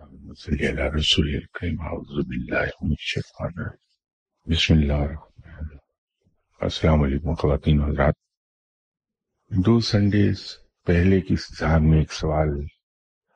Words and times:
اللهم 0.00 0.34
صل 0.34 0.60
على 0.60 0.88
رسول 0.88 1.28
الكريم 1.28 1.80
اعوذ 1.80 2.12
بالله 2.28 2.70
من 2.82 2.90
الشيطان 2.90 3.56
بسم 4.46 4.74
اللہ 4.74 4.92
الرحمن 4.92 5.42
الرحیم 5.46 5.78
السلام 6.60 7.02
علیکم 7.02 7.34
خواتین 7.34 7.82
حضرات 7.82 8.14
دو 9.50 9.78
سنڈیز 9.80 10.44
پہلے 10.86 11.20
کی 11.20 11.36
صاحب 11.36 11.82
نے 11.82 11.98
ایک 11.98 12.12
سوال 12.12 12.54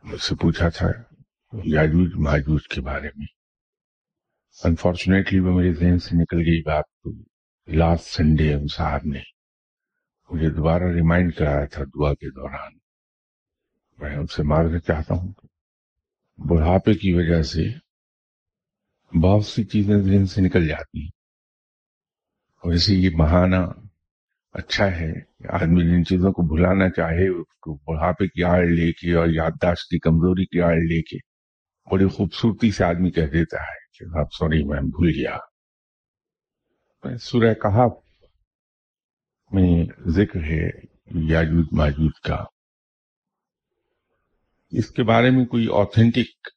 مجھ 0.04 0.22
سے 0.22 0.34
پوچھا 0.34 0.68
تھا 0.68 0.90
یاجوج 1.52 2.14
ماجوج 2.28 2.68
کے 2.68 2.80
بارے 2.80 3.10
میں 3.16 3.26
انفارچونیٹلی 4.64 5.38
وہ 5.38 5.56
میرے 5.58 5.72
ذہن 5.72 5.98
سے 5.98 6.22
نکل 6.22 6.46
گئی 6.46 6.62
بات 6.62 6.84
تو 6.84 7.10
لاسٹ 7.68 8.16
سنڈے 8.16 8.52
ان 8.54 8.66
صاحب 8.66 9.06
نے 9.06 9.22
مجھے 10.30 10.50
دوبارہ 10.50 10.92
ریمائنڈ 10.94 11.34
کرایا 11.34 11.64
تھا 11.64 11.84
دعا 11.84 12.14
کے 12.14 12.30
دوران۔ 12.30 12.78
میں 13.98 14.16
ان 14.16 14.26
سے 14.26 14.42
معذرت 14.42 14.86
چاہتا 14.86 15.14
ہوں۔ 15.14 15.32
بڑھاپے 16.36 16.94
کی 16.94 17.12
وجہ 17.12 17.42
سے 17.42 17.64
بہت 19.18 19.44
سی 19.44 19.64
چیزیں 19.64 19.98
ذہن 19.98 20.26
سے 20.26 20.40
نکل 20.40 20.68
جاتی 20.68 21.02
ہیں۔ 21.02 21.10
ویسے 22.64 22.94
یہ 22.94 23.10
بہانہ 23.10 23.56
اچھا 24.52 24.96
ہے 24.96 25.12
آدمی 25.48 25.82
جن 25.82 26.04
چیزوں 26.04 26.32
کو 26.32 26.42
بھلانا 26.42 26.90
چاہے، 26.90 27.28
اس 27.28 27.56
کو 27.60 27.74
بڑھاپے 27.74 28.26
کی 28.26 28.44
آڑ 28.44 28.66
لے 28.66 28.92
کے 28.92 29.14
اور 29.14 29.28
یادداشت 29.28 29.82
کی 29.82 29.98
کمزوری 29.98 30.44
کی 30.44 30.60
آڑ 30.60 30.74
لے 30.74 31.02
کے 31.02 31.16
بڑی 31.92 32.08
خوبصورتی 32.08 32.70
سے 32.70 32.84
آدمی 32.84 33.10
کہہ 33.10 33.26
دیتا 33.26 33.62
ہے 33.62 33.98
کہ 33.98 34.18
آپ 34.18 34.26
سوری، 34.32 34.64
میں 34.64 34.80
بھول 34.80 35.08
گیا۔ 35.08 35.38
میں 37.04 37.16
سورہ 37.16 37.54
کہا 37.54 37.86
میں 39.50 39.84
ذکر 40.06 40.42
ہے 40.42 40.70
یاجوج 41.14 41.66
ماجوج 41.72 42.20
کا۔ 42.20 42.44
اس 44.78 44.90
کے 44.90 45.02
بارے 45.02 45.30
میں 45.30 45.44
کوئی 45.44 45.66
آتھینٹک 45.72 46.48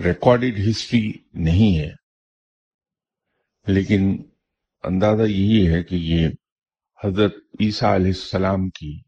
ریکارڈڈ 0.00 0.54
ہسٹری 0.70 1.12
نہیں 1.34 1.78
ہے۔ 1.78 1.90
لیکن 3.66 4.22
اندازہ 4.82 5.22
یہی 5.22 5.72
ہے 5.72 5.82
کہ 5.82 5.94
یہ 5.94 6.28
حضرت 7.04 7.34
عیسیٰ 7.60 7.94
علیہ 7.94 8.06
السلام 8.06 8.68
کی 8.68 9.02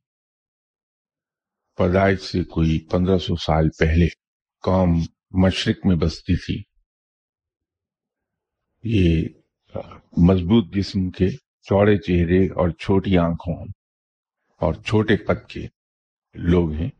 پیدائش 1.76 2.20
سے 2.20 2.44
کوئی 2.44 2.88
پندرہ 2.90 3.18
سو 3.18 3.36
سال 3.36 3.68
پہلے 3.78 4.06
قوم 4.62 4.90
مشرق 5.30 5.86
میں 5.86 5.96
بستی 5.96 6.36
تھی۔ 6.36 6.62
یہ 8.84 9.28
مضبوط 10.16 10.74
جسم 10.74 11.10
کے 11.10 11.30
چوڑے 11.62 11.96
چہرے 11.96 12.46
اور 12.46 12.68
چھوٹی 12.68 13.18
آنکھوں 13.18 13.66
اور 14.60 14.74
چھوٹے 14.74 15.16
قد 15.16 15.48
کے 15.48 15.66
لوگ 16.34 16.72
ہیں۔ 16.72 16.90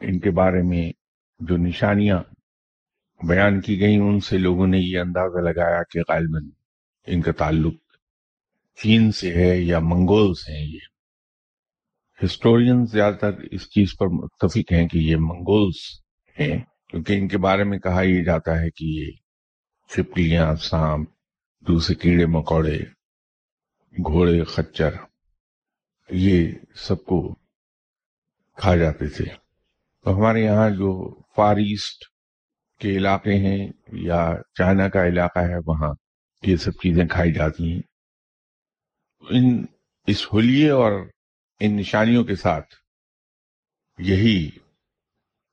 ان 0.00 0.18
کے 0.18 0.30
بارے 0.30 0.62
میں 0.62 0.92
جو 1.40 1.56
نشانیاں 1.56 2.22
بیان 3.26 3.60
کی 3.60 3.80
گئیں، 3.80 3.98
ان 3.98 4.20
سے 4.20 4.38
لوگوں 4.38 4.66
نے 4.66 4.78
یہ 4.78 4.98
اندازہ 4.98 5.38
لگایا 5.38 5.82
کہ 5.82 6.00
غالباً 6.08 6.50
ان 7.06 7.20
کا 7.20 7.32
تعلق 7.32 7.74
چین 8.76 9.12
سے 9.12 9.34
ہے 9.34 9.56
یا 9.60 9.78
منگول 9.78 10.34
سے 10.34 10.52
ہیں 10.52 10.66
یہ۔ 10.66 10.78
ہسٹورین 12.24 12.86
زیادہ 12.86 13.14
تر 13.14 13.30
اس 13.50 13.70
چیز 13.70 13.96
پر 13.98 14.06
متفق 14.06 14.72
ہیں 14.72 14.88
کہ 14.88 14.98
یہ 14.98 15.16
منگولز 15.16 16.00
ہیں، 16.38 16.58
کیونکہ 16.88 17.12
ان 17.12 17.28
کے 17.28 17.38
بارے 17.38 17.64
میں 17.64 17.78
کہا 17.78 18.02
یہ 18.02 18.24
جاتا 18.24 18.60
ہے 18.60 18.70
کہ 18.70 18.84
یہ 18.84 19.10
چھپکلیاں 19.88 20.54
سانپ، 20.54 21.10
دوسرے 21.60 21.94
کیڑے 21.94 22.26
مکوڑے، 22.26 22.78
گھوڑے، 23.92 24.44
خچر، 24.44 24.90
یہ 26.08 26.52
سب 26.74 27.04
کو 27.04 27.34
کھا 28.56 28.76
جاتے 28.76 29.08
تھے۔ 29.08 29.47
تو 30.08 30.16
ہمارے 30.16 30.40
یہاں 30.40 30.70
جو 30.70 31.14
فار 31.36 31.56
ایسٹ 31.56 32.04
کے 32.80 32.90
علاقے 32.96 33.32
ہیں 33.32 33.68
یا 33.92 34.32
چائنا 34.54 34.88
کا 34.88 35.06
علاقہ 35.06 35.38
ہے، 35.38 35.56
وہاں 35.66 35.94
یہ 36.42 36.56
سب 36.56 36.70
چیزیں 36.70 37.06
کھائی 37.06 37.32
جاتی 37.32 37.72
ہیں۔ 37.72 37.80
ان 39.30 39.64
اس 40.06 40.32
ہولیے 40.32 40.70
اور 40.70 40.92
ان 41.60 41.76
نشانیوں 41.76 42.24
کے 42.24 42.34
ساتھ 42.34 42.74
یہی 43.98 44.50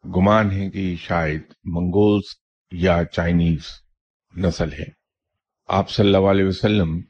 گمان 0.03 0.51
ہے 0.51 0.69
کہ 0.69 0.95
شاید 0.95 1.41
منگولز 1.63 2.23
یا 2.72 2.97
چائنیز 3.11 3.61
نسل 4.37 4.73
ہے 4.73 4.89
آپ 5.67 5.89
صلی 5.89 6.05
اللہ 6.05 6.29
علیہ 6.29 6.45
وسلم 6.45 7.01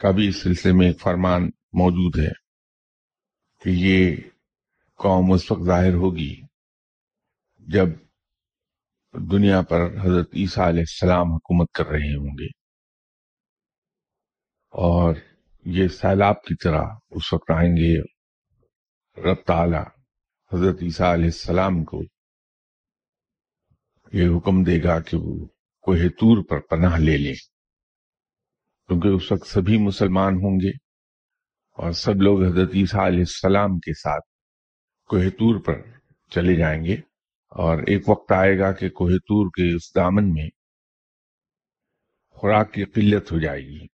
کا 0.00 0.10
بھی 0.10 0.28
اس 0.28 0.42
سلسلے 0.42 0.72
میں 0.72 0.86
ایک 0.86 1.00
فرمان 1.00 1.50
موجود 1.72 2.18
ہے 2.18 2.32
کہ 3.62 3.70
یہ 3.70 4.16
قوم 5.00 5.32
اس 5.32 5.50
وقت 5.50 5.64
ظاہر 5.66 5.94
ہوگی 5.94 6.34
جب 7.66 7.88
دنیا 9.14 9.60
پر 9.62 9.86
حضرت 10.00 10.34
عیسیٰ 10.34 10.66
علیہ 10.66 10.80
السلام 10.80 11.32
حکومت 11.32 11.70
کر 11.72 11.86
رہے 11.86 12.14
ہوں 12.14 12.38
گے 12.38 12.46
اور 14.74 15.14
یہ 15.66 15.88
سیلاب 15.88 16.42
کی 16.42 16.54
طرح 16.54 16.84
اس 17.10 17.32
وقت 17.32 17.50
آئیں 17.50 17.70
گے 17.76 17.94
رب 19.16 19.42
تعالی 19.46 19.82
حضرت 20.52 20.82
عیسیٰ 20.82 21.12
علیہ 21.12 21.26
السلام 21.26 21.82
کو 21.84 22.02
یہ 24.12 24.36
حکم 24.36 24.62
دے 24.62 24.82
گا 24.82 24.98
کہ 25.00 25.16
وہ 25.16 25.36
کوہ 25.84 26.08
تور 26.18 26.44
پر 26.44 26.60
پناہ 26.60 26.98
لے 26.98 27.16
لیں 27.16 27.34
کیونکہ 28.88 29.08
اس 29.08 29.32
وقت 29.32 29.46
سبھی 29.46 29.78
مسلمان 29.78 30.34
ہوں 30.34 30.60
گے 30.60 30.70
اور 31.78 31.92
سب 31.96 32.22
لوگ 32.22 32.44
حضرت 32.44 32.74
عیسیٰ 32.74 33.04
علیہ 33.06 33.24
السلام 33.28 33.78
کے 33.78 33.94
ساتھ 33.94 34.35
کوہ 35.06 35.28
تور 35.30 35.60
پر 35.60 35.80
چلے 36.30 36.56
جائیں 36.56 36.84
گے 36.84 36.94
اور 37.52 37.78
ایک 37.78 38.08
وقت 38.08 38.32
آئے 38.32 38.58
گا 38.58 38.72
کہ 38.72 38.88
کوہ 38.88 39.08
تور 39.08 39.46
کے 39.46 39.76
اس 39.76 39.94
دامن 39.94 40.32
میں 40.32 40.48
خوراک 42.30 42.72
کی 42.72 42.84
قلت 42.84 43.32
ہو 43.32 43.38
جائے 43.38 43.60
گی 43.60 43.86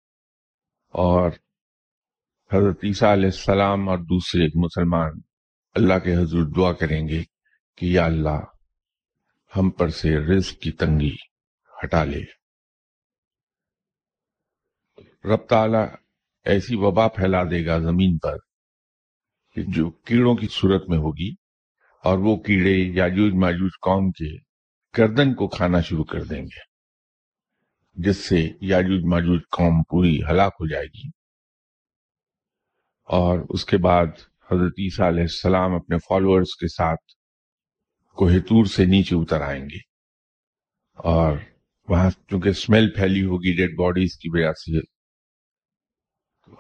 اور 0.95 1.31
حضرت 2.53 2.85
عیسیٰ 2.85 3.13
علیہ 3.13 3.25
السلام 3.25 3.89
اور 3.89 3.99
دوسرے 3.99 4.47
مسلمان 4.55 5.21
اللہ 5.75 5.99
کے 5.99 6.15
حضور 6.15 6.47
دعا 6.57 6.73
کریں 6.73 7.09
گے 7.09 7.23
کہ 7.79 7.87
یا 7.87 8.05
اللہ 8.05 8.41
ہم 9.57 9.71
پر 9.71 9.89
سے 9.89 10.17
رزق 10.17 10.61
کی 10.61 10.73
تنگی 10.73 11.15
ہٹا 11.85 12.05
لے۔ 12.05 12.23
رب 15.25 15.47
تعالی 15.49 15.95
ایسی 16.45 16.77
وبا 16.77 17.09
پھیلا 17.09 17.45
دے 17.45 17.67
گا 17.67 17.79
زمین 17.79 18.19
پر 18.19 18.37
جو 19.57 19.91
کیڑوں 19.91 20.35
کی 20.35 20.47
صورت 20.51 20.89
میں 20.89 20.99
ہوگی 20.99 21.31
اور 22.05 22.19
وہ 22.19 22.37
کیڑے 22.37 22.71
یاجوج 22.71 23.33
ماجوج 23.35 23.71
قوم 23.83 24.11
کے 24.11 24.37
گردن 24.99 25.35
کو 25.35 25.49
کھانا 25.49 25.81
شروع 25.81 26.05
کر 26.05 26.25
دیں 26.25 26.43
گے، 26.43 26.61
جس 27.95 28.17
سے 28.17 28.51
یاجوج 28.61 29.05
ماجوج 29.05 29.41
قوم 29.51 29.83
پوری 29.83 30.21
ہلاک 30.31 30.53
ہو 30.61 30.69
جائے 30.69 30.87
گی۔ 30.87 31.09
اور 33.05 33.39
اس 33.49 33.65
کے 33.65 33.77
بعد 33.77 34.07
حضرت 34.53 34.73
عیسیٰ 34.79 35.07
علیہ 35.07 35.23
السلام 35.23 35.75
اپنے 35.75 35.97
فالوورز 35.99 36.57
کے 36.61 36.69
ساتھ 36.69 37.13
کوہ 38.17 38.31
تور 38.49 38.65
سے 38.65 38.85
نیچے 38.85 39.17
اتر 39.17 39.41
آئیں 39.41 39.65
گے۔ 39.65 39.79
اور 40.95 41.37
وہاں 41.89 42.11
چونکہ 42.11 42.49
اسمیل 42.49 42.91
پھیلی 42.91 43.25
ہوگی 43.25 43.57
ڈیڈ 43.57 43.77
باڈیز 43.79 44.19
کی 44.19 44.29
وجہ 44.29 44.53
سے 44.53 44.81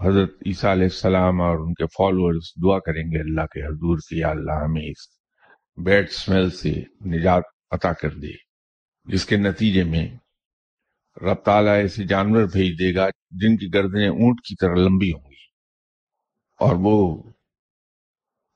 حضرت 0.01 0.31
عیسیٰ 0.47 0.71
علیہ 0.71 0.85
السلام 0.85 1.41
اور 1.41 1.59
ان 1.59 1.75
کے 1.75 1.87
فالوورز 1.87 2.53
دعا 2.63 2.79
کریں 2.79 3.03
گے، 3.03 3.21
اللہ 3.21 3.41
کے 3.41 3.63
حضور 3.67 3.99
کی 3.99 4.25
اللہ 4.25 4.53
ہمیں 4.53 4.83
اس 4.83 5.09
بیڈ 5.77 6.11
سمیل 6.11 6.51
سے 6.51 6.83
نجات 7.07 7.43
عطا 7.71 7.93
کر 7.93 8.11
دے، 8.11 8.33
جس 9.05 9.27
کے 9.27 9.37
نتیجے 9.37 9.85
میں 9.85 10.09
رب 11.23 11.35
تعالیٰ 11.35 11.75
ایسے 11.75 12.05
جانور 12.05 12.43
بھیج 12.43 12.79
دے 12.79 12.95
گا 12.95 13.09
جن 13.31 13.57
کی 13.57 13.75
گردنیں 13.75 14.09
اونٹ 14.09 14.41
کی 14.41 14.55
طرح 14.61 14.75
لمبی 14.75 15.13
ہوں 15.13 15.31
گی۔ 15.31 15.43
اور 16.61 16.77
وہ 16.81 17.23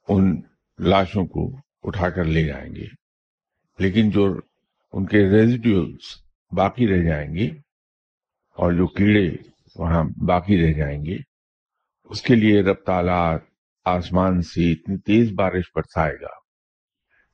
ان 0.08 0.40
لاشوں 0.78 1.26
کو 1.26 1.56
اٹھا 1.82 2.10
کر 2.10 2.24
لے 2.24 2.44
جائیں 2.44 2.74
گے۔ 2.74 2.86
لیکن 3.78 4.10
جو 4.10 4.40
ان 4.92 5.06
کے 5.06 5.18
ریزیڈیولز 5.28 6.22
باقی 6.52 6.88
رہ 6.88 7.02
جائیں 7.02 7.34
گے 7.34 7.46
اور 8.54 8.72
جو 8.72 8.86
کیڑے 8.86 9.36
وہاں 9.76 10.04
باقی 10.26 10.66
رہ 10.66 10.72
جائیں 10.72 11.04
گے 11.04 11.35
اس 12.10 12.22
کے 12.22 12.34
لیے 12.34 12.62
رب 12.62 12.76
تعالیٰ 12.86 13.38
آسمان 13.84 14.42
سے 14.42 14.72
اتنی 14.72 14.98
تیز 14.98 15.32
بارش 15.32 15.64
برسائے 15.74 16.14
گا 16.14 16.34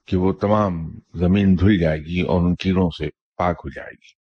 کہ 0.07 0.17
وہ 0.17 0.33
تمام 0.33 0.99
زمین 1.15 1.59
دھل 1.61 1.79
جائے 1.79 1.99
گی 1.99 2.21
اور 2.21 2.41
ان 2.41 2.55
کیڑوں 2.55 2.91
سے 2.91 3.09
پاک 3.37 3.57
ہو 3.65 3.69
جائے 3.69 3.93
گی۔ 3.93 4.23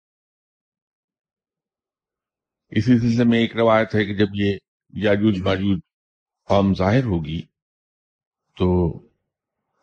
اسی 2.69 2.99
سلسلے 2.99 3.23
میں 3.23 3.39
ایک 3.39 3.55
روایت 3.55 3.95
ہے 3.95 4.05
کہ 4.05 4.13
جب 4.13 4.27
یہ 4.33 4.57
یاجوج 4.93 5.41
ماجوج 5.41 5.79
قوم 6.47 6.73
ظاہر 6.73 7.03
ہوگی 7.03 7.41
تو 8.57 8.67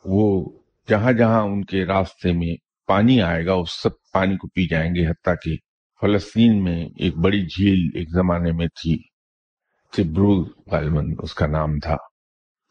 وہ 0.05 0.53
جہاں 0.89 1.13
جہاں 1.13 1.43
ان 1.43 1.65
کے 1.65 1.85
راستے 1.85 2.33
میں 2.33 2.57
پانی 2.87 3.21
آئے 3.23 3.47
گا، 3.47 3.53
اس 3.53 3.83
سب 3.83 3.91
پانی 4.13 4.37
کو 4.37 4.49
پی 4.49 4.69
جائیں 4.69 4.95
گے، 4.95 5.07
حتیٰ 5.07 5.35
کہ 5.43 5.57
فلسطین 6.01 6.65
میں 6.65 6.89
ایک 6.97 7.17
بڑی 7.17 7.47
جھیل 7.47 7.99
ایک 7.99 8.09
زمانے 8.11 8.53
میں 8.53 8.67
تھی۔ 8.67 9.16
تبرو 9.97 10.45
غالباً 10.45 11.15
اس 11.19 11.35
کا 11.35 11.47
نام 11.47 11.79
تھا 11.79 11.97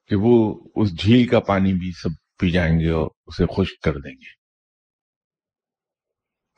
کہ 0.07 0.15
وہ 0.15 0.67
اس 0.75 0.99
جھیل 0.99 1.27
کا 1.27 1.39
پانی 1.39 1.73
بھی 1.73 1.91
سب 1.91 2.09
پی 2.39 2.51
جائیں 2.51 2.79
گے 2.79 2.89
اور 2.89 3.07
اسے 3.25 3.45
خشک 3.45 3.81
کر 3.81 3.93
دیں 3.93 4.11
گے۔ 4.11 4.45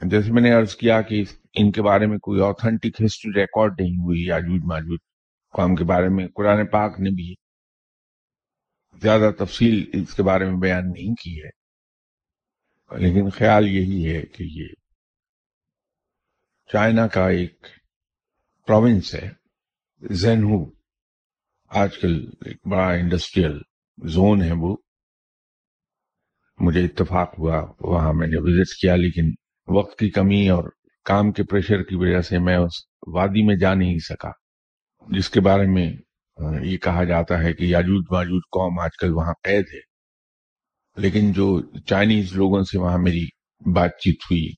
جیسے 0.10 0.32
میں 0.32 0.42
نے 0.42 0.52
عرض 0.54 0.76
کیا 0.76 1.02
کہ 1.02 1.24
ان 1.54 1.72
کے 1.72 1.82
بارے 1.82 2.06
میں 2.06 2.18
کوئی 2.18 2.42
آتھنٹک 2.42 3.02
ہسٹری 3.06 3.42
ریکارڈ 3.42 3.74
نہیں 3.80 3.92
ہوئی، 3.92 4.26
یاجوج 4.26 4.62
ماجوج 4.66 5.00
قوم 5.52 5.76
کے 5.76 5.84
بارے 5.84 6.10
میں، 6.10 6.28
قرآن 6.36 6.68
پاک 6.68 7.00
نے 7.00 7.10
بھی 7.10 7.36
زیادہ 9.02 9.32
تفصیل 9.38 9.90
اس 9.94 10.14
کے 10.14 10.24
بارے 10.24 10.46
میں 10.46 10.60
بیان 10.62 10.92
نہیں 10.92 11.16
کی 11.16 11.44
ہے۔ 11.44 11.58
لیکن 13.00 13.30
خیال 13.30 13.68
یہی 13.68 14.16
ہے 14.16 14.22
کہ 14.22 14.44
یہ 14.44 14.68
چائنا 16.74 17.08
کا 17.08 17.30
ایک 17.30 17.68
پروونس 18.68 19.16
ہے۔ 19.16 19.47
زینہو 20.02 20.72
آج 21.68 21.98
کل 21.98 22.30
ایک 22.46 22.68
بڑا 22.68 22.90
انڈسٹریل 22.90 23.60
زون 23.98 24.42
ہے 24.42 24.52
وہ۔ 24.52 24.78
مجھے 26.60 26.86
اتفاق 26.86 27.40
ہوا، 27.40 27.72
وہاں 27.80 28.14
میں 28.14 28.28
نے 28.28 28.36
وزٹ 28.40 28.82
کیا، 28.82 28.96
لیکن 28.96 29.32
وقت 29.68 30.00
کی 30.00 30.10
کمی 30.10 30.50
اور 30.50 30.64
کام 31.06 31.32
کے 31.32 31.44
پریشر 31.44 31.84
کی 31.84 31.96
وجہ 31.96 32.22
سے 32.22 32.40
میں 32.40 32.58
اس 32.58 32.72
وادی 33.08 33.46
میں 33.46 33.56
جا 33.56 33.74
نہیں 33.74 33.98
سکا۔ 33.98 34.30
جس 35.08 35.30
کے 35.30 35.42
بارے 35.42 35.68
میں 35.68 35.94
یہ 36.64 36.78
کہا 36.78 37.04
جاتا 37.04 37.40
ہے 37.40 37.54
کہ 37.54 37.64
یاجوج 37.64 38.06
ماجوج 38.12 38.42
قوم 38.52 38.80
آج 38.80 38.92
کل 39.00 39.14
وہاں 39.14 39.34
قید 39.44 39.66
ہے۔ 39.74 39.80
لیکن 40.96 41.32
جو 41.32 41.62
چائنیز 41.80 42.34
لوگوں 42.34 42.64
سے 42.64 42.80
وہاں 42.80 42.98
میری 42.98 43.26
بات 43.74 43.90
چیت 43.90 44.18
ہوئی 44.24 44.50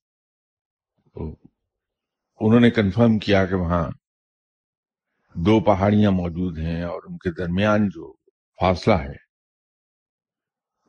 انہوں 2.39 2.59
نے 2.59 2.69
کنفرم 2.69 3.19
کیا 3.19 3.45
کہ 3.45 3.55
وہاں 3.55 3.89
دو 5.45 5.59
پہاڑیاں 5.59 6.11
موجود 6.11 6.57
ہیں 6.57 6.83
اور 6.83 7.01
ان 7.07 7.17
کے 7.17 7.31
درمیان 7.31 7.89
جو 7.89 8.13
فاصلہ 8.59 8.93
ہے، 8.93 9.15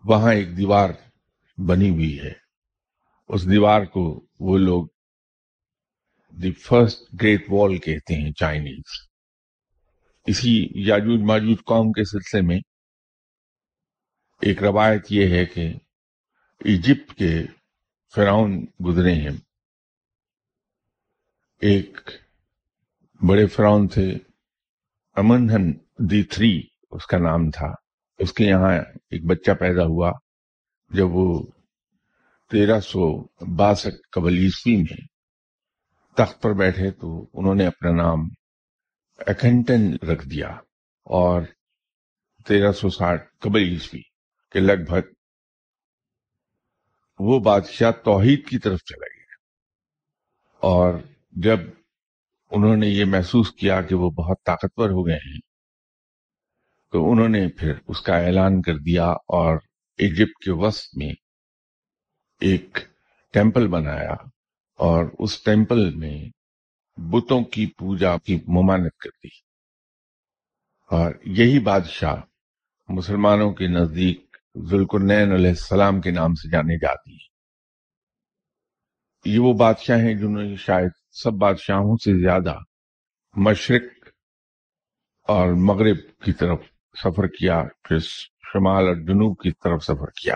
وہاں 0.05 0.35
ایک 0.35 0.57
دیوار 0.57 0.91
بنی 1.59 1.91
ہوئی 1.91 2.21
ہے۔ 2.21 2.33
اس 3.29 3.51
دیوار 3.51 3.85
کو 3.85 4.27
وہ 4.41 4.59
لوگ 4.59 4.87
دی 6.43 6.53
فرسٹ 6.53 7.03
گریٹ 7.23 7.45
وال 7.49 7.79
کہتے 7.79 8.15
ہیں، 8.15 8.33
چائنیز۔ 8.33 9.09
اسی 10.27 10.69
یاجوج 10.75 11.21
ماجوج 11.21 11.57
قوم 11.67 11.93
کے 11.93 12.05
سلسلے 12.05 12.41
میں 12.41 12.59
ایک 14.41 14.63
روایت 14.63 15.07
یہ 15.11 15.39
ہے 15.39 15.47
کہ 15.47 15.73
ایجپٹ 16.65 17.19
کے 17.19 17.43
فراؤن 18.15 18.67
گزرے 18.87 19.15
ہیں۔ 19.15 19.37
ایک 21.61 22.11
بڑے 23.29 23.47
فراؤن 23.47 23.89
تھے۔ 23.89 24.30
امنہن 25.17 25.73
دی 25.99 26.23
تھری، 26.23 26.63
اس 26.91 27.07
کا 27.07 27.19
نام 27.19 27.51
تھا۔ 27.51 27.73
اس 28.19 28.33
کے 28.33 28.45
یہاں 28.45 28.73
ایک 29.11 29.25
بچہ 29.25 29.51
پیدا 29.51 29.83
ہوا 29.83 30.13
جب 30.91 31.07
وہ 31.11 31.47
تیرہ 32.51 32.81
سو 32.81 33.23
باسٹھ 33.57 34.11
قبل 34.13 34.39
عیسوی 34.39 34.77
میں 34.77 35.07
تخت 36.17 36.43
پر 36.43 36.53
بیٹھے 36.53 36.91
تو 36.91 37.31
انہوں 37.35 37.55
نے 37.55 37.67
اپنا 37.67 37.91
نام 37.91 38.19
اکھنٹن 39.19 39.97
رکھ 40.09 40.29
دیا 40.29 40.49
اور 41.05 41.43
تیرہ 42.47 42.73
سو 42.73 42.89
ساٹھ 42.89 43.23
قبل 43.39 43.61
عیسوی 43.61 44.03
کے 44.53 44.61
لگ 44.61 44.85
بھگ 44.87 45.13
وہ 47.19 47.41
بادشاہ 47.41 47.91
توحید 47.91 48.49
کی 48.49 48.59
طرف 48.59 48.79
چلا 48.79 49.07
گیا۔ 49.07 49.35
اور 50.59 50.95
جب 51.31 51.59
انہوں 52.51 52.77
نے 52.77 52.87
یہ 52.87 53.05
محسوس 53.05 53.51
کیا 53.51 53.83
کہ 53.83 53.95
وہ 53.95 54.11
بہت 54.11 54.37
طاقتور 54.47 54.91
ہو 54.91 55.07
گئے 55.07 55.17
ہیں۔ 55.17 55.39
تو 56.93 57.13
انہوں 57.13 57.29
نے 57.29 57.49
پھر 57.49 57.73
اس 57.89 58.01
کا 58.01 58.17
اعلان 58.17 58.63
کر 58.63 58.79
دیا 58.79 59.07
اور 59.07 59.57
ایجپٹ 59.99 60.45
کے 60.45 60.53
وسط 60.53 60.89
میں 60.97 61.13
ایک 62.41 62.79
ٹیمپل 63.33 63.69
بنایا 63.69 64.13
اور 64.79 65.05
اس 65.19 65.43
ٹیمپل 65.43 65.95
میں 65.95 66.25
بتوں 67.01 67.45
کی 67.45 67.67
پوجا 67.67 68.17
کی 68.17 68.37
ممانت 68.37 68.97
کر 68.97 69.11
دی۔ 69.11 69.29
اور 70.91 71.13
یہی 71.25 71.59
بادشاہ 71.59 72.17
مسلمانوں 72.89 73.53
کے 73.53 73.67
نزدیک 73.67 74.37
ذوالقرنین 74.71 75.33
علیہ 75.33 75.49
السلام 75.49 76.01
کے 76.01 76.11
نام 76.11 76.35
سے 76.35 76.51
جانے 76.51 76.79
جاتی 76.79 77.13
ہیں 77.13 77.30
یہ 79.25 79.39
وہ 79.39 79.53
بادشاہ 79.53 79.99
ہیں 79.99 80.15
جنہوں 80.15 80.43
نے 80.43 80.57
شاید 80.57 80.91
سب 81.11 81.33
بادشاہوں 81.33 81.97
سے 81.97 82.23
زیادہ 82.23 82.55
مشرق 83.37 83.83
اور 85.23 85.49
مغرب 85.53 85.97
کی 86.25 86.33
طرف 86.33 86.61
سفر 87.05 87.27
کیا، 87.27 87.63
پھر 87.85 87.99
شمال 88.53 88.87
اور 88.87 88.95
جنوب 88.95 89.41
کی 89.43 89.51
طرف 89.51 89.85
سفر 89.85 90.11
کیا۔ 90.11 90.35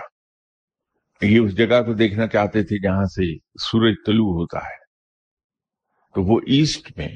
یہ 1.21 1.39
اس 1.39 1.57
جگہ 1.57 1.81
کو 1.81 1.93
دیکھنا 1.93 2.27
چاہتے 2.27 2.63
تھے 2.63 2.81
جہاں 2.83 3.05
سے 3.05 3.37
سورج 3.37 3.95
طلوع 4.05 4.33
ہوتا 4.33 4.59
ہے۔ 4.59 4.85
تو 6.15 6.23
وہ 6.23 6.39
ایسٹ 6.47 6.97
میں 6.97 7.07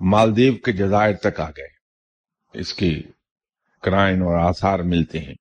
مالدیو 0.00 0.56
کے 0.56 0.72
جزائر 0.72 1.14
تک 1.14 1.40
آ 1.40 1.50
گئے۔ 1.50 1.68
اس 2.60 2.74
کے 2.74 3.02
کرائن 3.82 4.22
اور 4.22 4.38
آثار 4.38 4.78
ملتے 4.78 5.18
ہیں۔ 5.18 5.34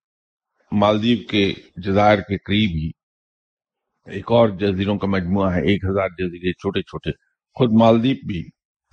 مالدیو 0.72 1.18
کے 1.30 1.54
جزائر 1.76 2.18
کے 2.18 2.38
قریب 2.38 2.70
ہی 2.70 2.92
ایک 4.08 4.32
اور 4.32 4.50
جزیروں 4.50 4.98
کا 4.98 5.08
مجموعہ 5.08 5.54
ہے، 5.54 5.62
ایک 5.62 5.86
ہزار 5.86 6.10
جزیرے 6.10 6.54
چھوٹے 6.54 6.82
چھوٹے۔ 6.82 7.12
خود 7.54 7.70
مالدیپ 7.80 8.26
بھی 8.26 8.44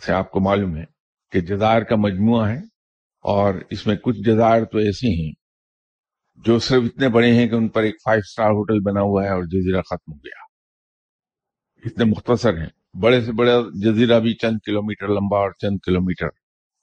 سے 0.07 0.13
آپ 0.13 0.31
کو 0.31 0.41
معلوم 0.41 0.77
ہے 0.77 0.85
کہ 1.33 1.41
جزائر 1.41 1.83
کا 1.83 1.97
مجموعہ 1.97 2.49
ہے 2.49 2.59
اور 3.23 3.55
اس 3.71 3.87
میں 3.87 3.97
کچھ 3.97 4.17
جزائر 4.17 4.65
تو 4.65 4.79
ایسے 4.79 5.25
ہیں 5.25 5.33
جو 6.37 6.59
صرف 6.59 6.83
اتنے 6.85 7.09
بڑے 7.09 7.35
ہیں 7.35 7.49
کہ 7.49 7.55
ان 7.55 7.69
پر 7.69 7.83
ایک 7.83 7.95
فائیو 8.05 8.21
سٹار 8.21 8.51
ہوٹل 8.51 8.81
بنا 8.81 9.01
ہوا 9.01 9.25
ہے 9.25 9.29
اور 9.29 9.43
جزیرہ 9.43 9.83
ختم 9.83 10.13
ہو 10.13 10.19
گیا۔ 10.19 10.45
اتنے 11.85 12.05
مختصر 12.05 12.59
ہیں۔ 12.59 12.97
بڑے 13.01 13.21
سے 13.21 13.33
بڑا 13.33 13.61
جزیرہ 13.75 14.21
بھی 14.21 14.35
چند 14.35 14.59
کلومیٹر 14.67 15.09
لمبا 15.09 15.39
اور 15.39 15.51
چند 15.51 15.79
کلومیٹر 15.87 16.29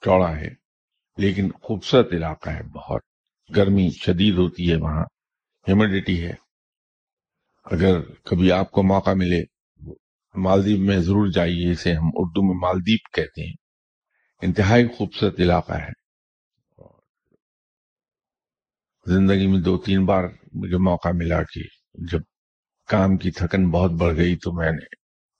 چوڑا 0.06 0.36
ہے، 0.36 0.50
لیکن 1.18 1.52
خوبصورت 1.62 2.08
علاقہ 2.12 2.50
ہے، 2.50 2.64
بہت 2.64 3.02
گرمی 3.56 3.90
شدید 3.90 4.38
ہوتی 4.38 4.72
ہے، 4.72 4.76
وہاں 4.76 5.04
ہیومیڈیٹی 5.68 6.24
ہے۔ 6.24 6.34
اگر 7.66 8.00
کبھی 8.26 8.52
آپ 8.52 8.72
کو 8.72 8.84
موقع 8.84 9.14
ملے، 9.14 9.42
مالدیپ 10.36 10.80
میں 10.80 10.98
ضرور 10.98 11.28
جائیے، 11.28 11.72
اسے 11.72 11.94
ہم 11.94 12.10
اردو 12.14 12.42
میں 12.48 12.56
مالدیپ 12.62 13.14
کہتے 13.14 13.46
ہیں۔ 13.48 13.56
انتہائی 14.42 14.88
خوبصورت 14.88 15.40
علاقہ 15.40 15.74
ہے۔ 15.74 15.92
زندگی 19.06 19.48
میں 19.48 19.60
دو 19.60 19.78
تین 19.78 20.06
بار 20.06 20.24
مجھے 20.54 20.78
موقع 20.78 21.10
ملا 21.14 21.42
کہ 21.44 21.62
جب 22.12 22.22
کام 22.90 23.18
کی 23.18 23.32
تھکن 23.32 23.70
بہت 23.72 23.92
بڑھ 23.92 24.16
گئی 24.16 24.36
تو 24.36 24.52
میں 24.54 24.72
نے 24.72 24.86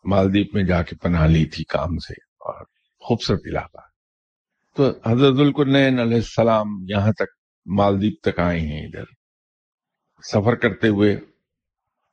مالدیپ 0.06 0.56
میں 0.56 0.64
جا 0.64 0.82
کے 0.84 0.96
پناہ 0.96 1.28
لی 1.28 1.46
تھی 1.46 1.64
کام 1.64 1.98
سے، 1.98 2.14
اور 2.14 2.64
خوبصورت 3.02 3.42
علاقہ 3.46 3.82
تو 4.78 4.90
حضرت 5.08 5.40
القرنین 5.40 6.00
علیہ 6.00 6.16
السلام 6.16 6.68
یہاں 6.88 7.12
تک 7.12 7.30
مالدیپ 7.66 8.22
تک 8.24 8.40
آئے 8.40 8.60
ہیں۔ 8.60 8.86
ادھر 8.88 9.04
سفر 10.24 10.56
کرتے 10.56 10.88
ہوئے 10.88 11.16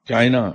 چائنا 0.08 0.52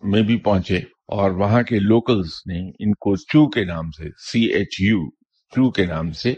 میں 0.00 0.22
بھی 0.22 0.40
پہنچے 0.40 0.76
اور 1.08 1.30
وہاں 1.30 1.62
کے 1.62 1.78
لوکلز 1.78 2.30
نے 2.46 2.68
ان 2.68 2.92
کو 2.92 3.16
چو 3.16 3.50
کے 3.50 3.64
نام 3.64 3.90
سے 3.90 4.04
سی 4.30 4.44
ایچ 4.44 4.80
یو 4.80 5.10
چو 5.50 5.70
کے 5.70 5.86
نام 5.86 6.12
سے 6.12 6.34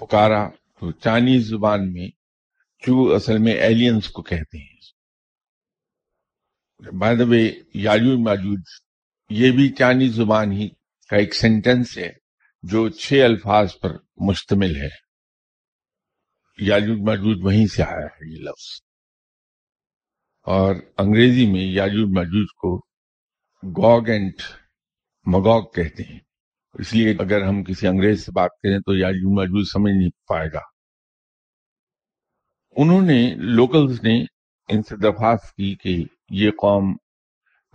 پکارا۔ 0.00 0.48
تو 0.48 0.92
چائنیز 0.92 1.46
زبان 1.46 1.92
میں 1.92 2.08
چو 2.78 3.14
اصل 3.14 3.38
میں 3.38 3.52
ایلینز 3.52 4.08
کو 4.08 4.22
کہتے 4.22 4.58
ہیں۔ 4.58 4.76
بائی 7.00 7.16
دا 7.16 7.24
وے 7.24 7.52
یاجوج 7.74 8.18
ماجوج 8.18 8.62
یہ 9.30 9.50
بھی 9.50 9.68
چائنیز 9.68 10.12
زبان 10.12 10.52
ہی 10.52 10.68
کا 11.10 11.16
ایک 11.16 11.34
سینٹینس 11.34 11.98
ہے 11.98 12.12
جو 12.62 12.88
چھ 12.88 13.22
الفاظ 13.24 13.72
پر 13.82 13.90
مشتمل 14.16 14.76
ہے۔ 14.76 14.88
یاجوج 16.58 16.98
ماجوج 17.00 17.38
وہیں 17.42 17.66
سے 17.66 17.82
آیا 17.82 18.06
ہے 18.06 18.32
یہ 18.32 18.38
لفظ۔ 18.38 18.85
اور 20.46 20.74
انگریزی 20.98 21.52
میں 21.52 21.60
یاجوج 21.60 22.10
ماجوج 22.10 22.46
کو 22.56 22.76
گوگ 23.62 24.08
اینڈ 24.08 24.32
مگوگ 25.26 25.64
کہتے 25.64 26.02
ہیں۔ 26.02 26.18
اس 26.74 26.94
لیے 26.94 27.10
اگر 27.10 27.42
ہم 27.42 27.64
کسی 27.64 27.86
انگریز 27.86 28.26
سے 28.26 28.32
بات 28.32 28.50
کریں 28.62 28.78
تو 28.78 28.96
یاجوج 28.96 29.36
ماجوج 29.36 29.64
سمجھ 29.72 29.92
نہیں 29.92 30.10
پائے 30.28 30.48
گا۔ 30.52 30.60
انہوں 32.76 33.02
نے 33.02 33.34
لوکلز 33.34 34.02
نے 34.02 34.24
ان 34.68 34.82
سے 34.82 34.96
درخواست 34.96 35.54
کی 35.54 35.74
کہ 35.74 36.04
یہ 36.30 36.50
قوم 36.50 36.96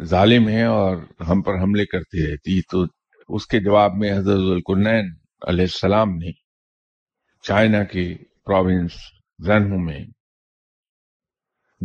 ظالم 0.04 0.50
ہے 0.50 0.64
اور 0.64 0.98
ہم 1.30 1.42
پر 1.42 1.54
حملے 1.54 1.86
کرتی 1.86 2.32
رہتی 2.32 2.62
تو 2.62 2.86
اس 3.30 3.48
کے 3.48 3.60
جواب 3.60 3.92
میں 3.96 4.14
حضرت 4.14 4.40
القرنین 4.40 5.06
علیہ 5.48 5.64
السلام 5.64 6.10
نے 6.16 6.32
چائنا 7.42 7.84
کے 7.84 8.16
پروونس 8.46 8.92
زنہوں 9.40 9.80
میں 9.80 10.00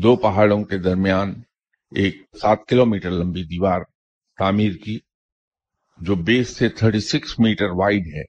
دو 0.03 0.17
پہاڑوں 0.17 0.65
کے 0.65 0.79
درمیان 0.79 1.33
ایک 1.93 2.17
سات 2.43 2.59
کلومیٹر 2.69 3.11
لمبی 3.11 3.43
دیوار 3.43 3.81
تعمیر 4.39 4.73
کی، 4.73 4.99
جو 5.99 6.15
بیس 6.15 6.57
سے 6.57 6.69
تھرٹی 6.69 7.01
سکس 7.01 7.39
میٹر 7.39 7.69
وائڈ 7.71 8.07
ہے 8.15 8.23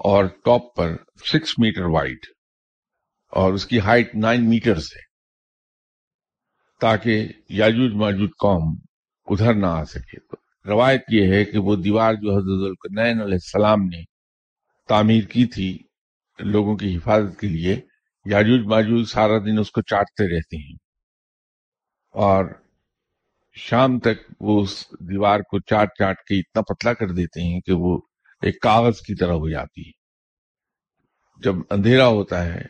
اور 0.00 0.24
ٹاپ 0.44 0.74
پر 0.76 0.96
سکس 1.32 1.58
میٹر 1.58 1.84
وائڈ 1.84 2.18
اور 3.32 3.52
اس 3.52 3.66
کی 3.66 3.78
ہائٹ 3.80 4.14
نائن 4.14 4.48
میٹر 4.48 4.78
سے 4.78 5.00
تاکہ 6.80 7.28
یاجوج 7.48 7.92
ماجوج 7.94 8.30
قوم 8.30 8.74
ادھر 9.26 9.54
نہ 9.54 9.66
آ 9.66 9.84
سکے۔ 9.84 10.18
تو 10.20 10.36
روایت 10.70 11.02
یہ 11.08 11.32
ہے 11.32 11.44
کہ 11.44 11.58
وہ 11.58 11.76
دیوار 11.76 12.14
جو 12.14 12.36
حضرت 12.36 12.98
علیہ 12.98 13.22
السلام 13.22 13.82
نے 13.82 14.02
تعمیر 14.88 15.24
کی 15.24 15.46
تھی 15.46 15.78
لوگوں 16.38 16.76
کی 16.76 16.96
حفاظت 16.96 17.40
کے 17.40 17.46
لیے، 17.46 17.80
یاجوج 18.24 18.66
ماجوج 18.66 19.04
سارا 19.04 19.38
دن 19.38 19.58
اس 19.58 19.70
کو 19.70 19.82
چاٹتے 19.82 20.36
رہتے 20.36 20.56
ہیں۔ 20.56 20.85
اور 22.16 22.44
شام 23.54 23.98
تک 23.98 24.32
وہ 24.40 24.62
اس 24.62 24.90
دیوار 25.00 25.40
کو 25.40 25.58
چاٹ 25.58 25.88
چاٹ 25.98 26.22
کے 26.22 26.38
اتنا 26.38 26.62
پتلا 26.62 26.92
کر 26.92 27.08
دیتے 27.08 27.42
ہیں 27.42 27.60
کہ 27.60 27.72
وہ 27.72 27.98
ایک 28.42 28.60
کاغذ 28.60 29.00
کی 29.00 29.14
طرح 29.14 29.32
ہو 29.32 29.48
جاتی 29.48 29.80
ہے۔ 29.80 29.90
جب 31.38 31.54
اندھیرا 31.70 32.06
ہوتا 32.06 32.44
ہے 32.44 32.62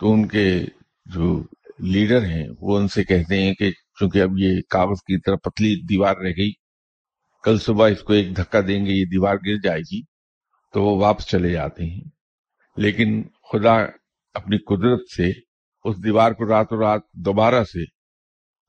تو 0.00 0.12
ان 0.12 0.28
کے 0.28 0.64
جو 1.06 1.42
لیڈر 1.78 2.24
ہیں 2.24 2.48
وہ 2.60 2.78
ان 2.78 2.88
سے 2.88 3.04
کہتے 3.04 3.42
ہیں 3.42 3.54
کہ 3.54 3.70
چونکہ 3.70 4.22
اب 4.22 4.30
یہ 4.38 4.60
کاغذ 4.70 4.98
کی 4.98 5.20
طرح 5.20 5.36
پتلی 5.36 5.82
دیوار 5.86 6.16
رہ 6.16 6.30
گئی، 6.36 6.52
کل 7.42 7.58
صبح 7.58 7.88
اس 7.88 8.02
کو 8.02 8.12
ایک 8.12 8.36
دھکا 8.36 8.60
دیں 8.60 8.86
گے، 8.86 8.90
یہ 8.90 9.04
دیوار 9.04 9.36
گر 9.46 9.56
جائے 9.56 9.80
گی، 9.80 10.02
تو 10.72 10.82
وہ 10.82 11.00
واپس 11.00 11.26
چلے 11.26 11.52
جاتے 11.52 11.84
ہیں۔ 11.84 12.00
لیکن 12.76 13.22
خدا 13.22 13.74
اپنی 14.34 14.58
قدرت 14.58 15.10
سے 15.16 15.32
اس 15.84 16.04
دیوار 16.04 16.32
کو 16.32 16.48
راتوں 16.48 16.78
رات 16.78 17.00
دوبارہ 17.12 17.64
سے 17.64 17.95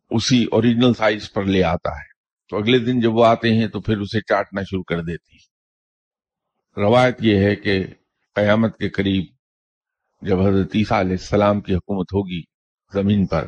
اسی 0.10 0.46
اوریجنل 0.52 0.94
سائز 0.94 1.34
پر 1.34 1.44
لے 1.44 1.64
آتا 1.64 1.90
ہے۔ 1.90 2.16
تو 2.50 2.58
اگلے 2.58 2.80
دن 2.80 3.00
جب 3.00 3.16
وہ 3.16 3.26
آتے 3.26 3.54
ہیں 3.54 3.68
تو 3.68 3.82
پھر 3.82 3.98
اسے 3.98 4.22
چاٹنا 4.22 4.62
شروع 4.62 4.84
کر 4.84 5.02
دیتے 5.02 5.34
ہیں۔ 5.34 6.86
روایت 6.86 7.18
یہ 7.20 7.38
ہے 7.38 7.56
کہ 7.56 7.86
قیامت 8.36 8.78
کے 8.78 8.90
قریب 8.90 9.26
جب 10.22 10.42
حضرت 10.42 10.76
عیسیٰ 10.76 11.00
علیہ 11.00 11.12
السلام 11.12 11.62
کی 11.62 11.76
حکومت 11.76 12.14
ہوگی 12.14 12.42
زمین 12.94 13.26
پر، 13.26 13.46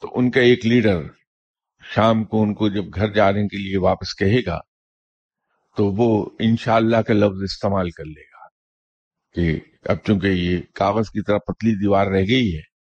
تو 0.00 0.08
ان 0.14 0.30
کا 0.30 0.40
ایک 0.40 0.66
لیڈر 0.66 1.02
شام 1.94 2.24
کو 2.24 2.42
ان 2.42 2.54
کو 2.54 2.68
جب 2.68 2.84
گھر 2.94 3.12
جانے 3.12 3.46
کے 3.48 3.56
لیے 3.56 3.78
واپس 3.78 4.14
کہے 4.14 4.40
گا، 4.46 4.58
تو 5.76 5.86
وہ 5.86 6.30
انشاءاللہ 6.38 6.96
کا 6.96 7.14
لفظ 7.14 7.42
استعمال 7.42 7.90
کر 7.90 8.04
لے 8.04 8.22
گا 8.22 8.48
کہ 9.34 9.60
اب 9.84 9.96
چونکہ 10.06 10.26
یہ 10.26 10.60
کاغذ 10.74 11.04
کی 11.04 11.22
طرح 11.22 11.38
پتلی 11.38 11.74
دیوار 11.74 12.06
رہ 12.06 12.24
گئی 12.28 12.56
ہے 12.56 12.71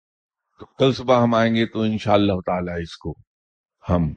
تو 0.62 0.68
کل 0.80 0.94
صبح 0.94 1.24
ہم 1.24 1.34
آئیں 1.34 1.56
گے 1.56 1.66
تو 1.66 1.82
انشاءاللہ 1.82 2.34
تعالی 2.46 2.82
اس 2.82 2.98
کو 2.98 3.16
ہم 3.90 4.14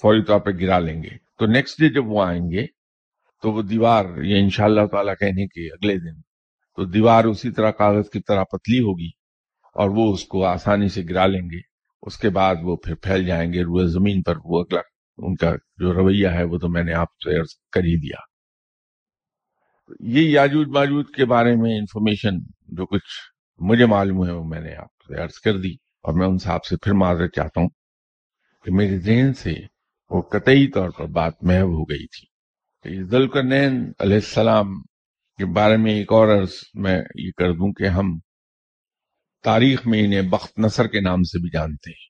فوری 0.00 0.22
طور 0.22 0.40
پہ 0.40 0.50
گرا 0.50 0.78
لیں 0.78 1.02
گے۔ 1.02 1.16
تو 1.38 1.46
نیکسٹ 1.46 1.80
ڈے 1.80 1.88
جب 1.88 2.06
وہ 2.06 2.22
آئیں 2.24 2.50
گے 2.50 2.66
تو 3.42 3.52
وہ 3.52 3.62
دیوار، 3.62 4.04
یہ 4.22 4.40
انشاءاللہ 4.40 4.86
تعالی 4.86 5.12
کہنے 5.20 5.46
کے 5.46 5.72
اگلے 5.72 5.98
دن، 5.98 6.20
تو 6.76 6.84
دیوار 6.84 7.24
اسی 7.24 7.50
طرح 7.50 7.70
کاغذ 7.70 8.10
کی 8.10 8.20
طرح 8.20 8.44
پتلی 8.44 8.78
ہوگی 8.78 9.10
اور 9.74 9.90
وہ 9.90 10.12
اس 10.12 10.24
کو 10.24 10.44
آسانی 10.44 10.88
سے 10.88 11.02
گرا 11.10 11.26
لیں 11.26 11.42
گے۔ 11.42 11.60
اس 12.02 12.18
کے 12.18 12.30
بعد 12.30 12.54
وہ 12.62 12.76
پھر 12.76 12.94
پھیل 12.94 13.26
جائیں 13.26 13.52
گے، 13.52 13.62
روئے 13.62 13.86
زمین 13.86 14.22
پر، 14.22 14.36
وہ 14.44 14.60
اگلا 14.60 14.80
ان 15.18 15.34
کا 15.34 15.52
جو 15.76 15.92
رویہ 15.92 16.28
ہے 16.28 16.44
وہ 16.44 16.58
تو 16.58 16.68
میں 16.68 16.84
نے 16.84 16.94
آپ 16.94 17.08
سے 17.24 17.42
کر 17.72 17.80
ہی 17.80 18.00
دیا۔ 18.00 18.18
یہ 20.00 20.30
یاجوج 20.30 20.68
ماجوج 20.68 21.06
کے 21.16 21.24
بارے 21.24 21.54
میں 21.56 21.78
انفارمیشن 21.78 22.38
جو 22.68 22.86
کچھ 22.86 23.35
مجھے 23.60 23.86
معلوم 23.86 24.26
ہے 24.26 24.32
وہ 24.32 24.44
میں 24.44 24.60
نے 24.60 24.74
آپ 24.76 25.02
سے 25.02 25.22
عرض 25.22 25.38
کر 25.40 25.58
دی 25.58 25.72
اور 26.02 26.14
میں 26.14 26.26
ان 26.26 26.38
سے 26.38 26.50
آپ 26.50 26.64
سے 26.64 26.76
پھر 26.76 26.92
معذرت 26.92 27.34
چاہتا 27.34 27.60
ہوں 27.60 27.68
کہ 28.64 28.72
میرے 28.72 28.98
ذہن 28.98 29.32
سے 29.34 29.54
وہ 30.10 30.22
قطعی 30.22 30.66
طور 30.70 30.90
پر 30.90 31.06
بات 31.12 31.42
محو 31.42 31.72
ہو 31.74 31.84
گئی 31.84 32.06
تھی 32.06 33.04
ذلکرنین 33.10 33.80
علیہ 33.98 34.16
السلام 34.16 34.74
کے 35.38 35.44
بارے 35.52 35.76
میں 35.76 35.92
ایک 35.92 36.12
اور 36.12 36.28
عرض 36.28 36.52
میں 36.74 36.96
یہ 37.14 37.30
کر 37.36 37.52
دوں 37.52 37.72
کہ 37.72 37.88
ہم 37.88 38.18
تاریخ 39.44 39.86
میں 39.86 40.02
انہیں 40.04 40.28
بخت 40.30 40.58
نصر 40.58 40.86
کے 40.86 41.00
نام 41.00 41.22
سے 41.22 41.38
بھی 41.38 41.50
جانتے 41.50 41.90
ہیں 41.90 42.04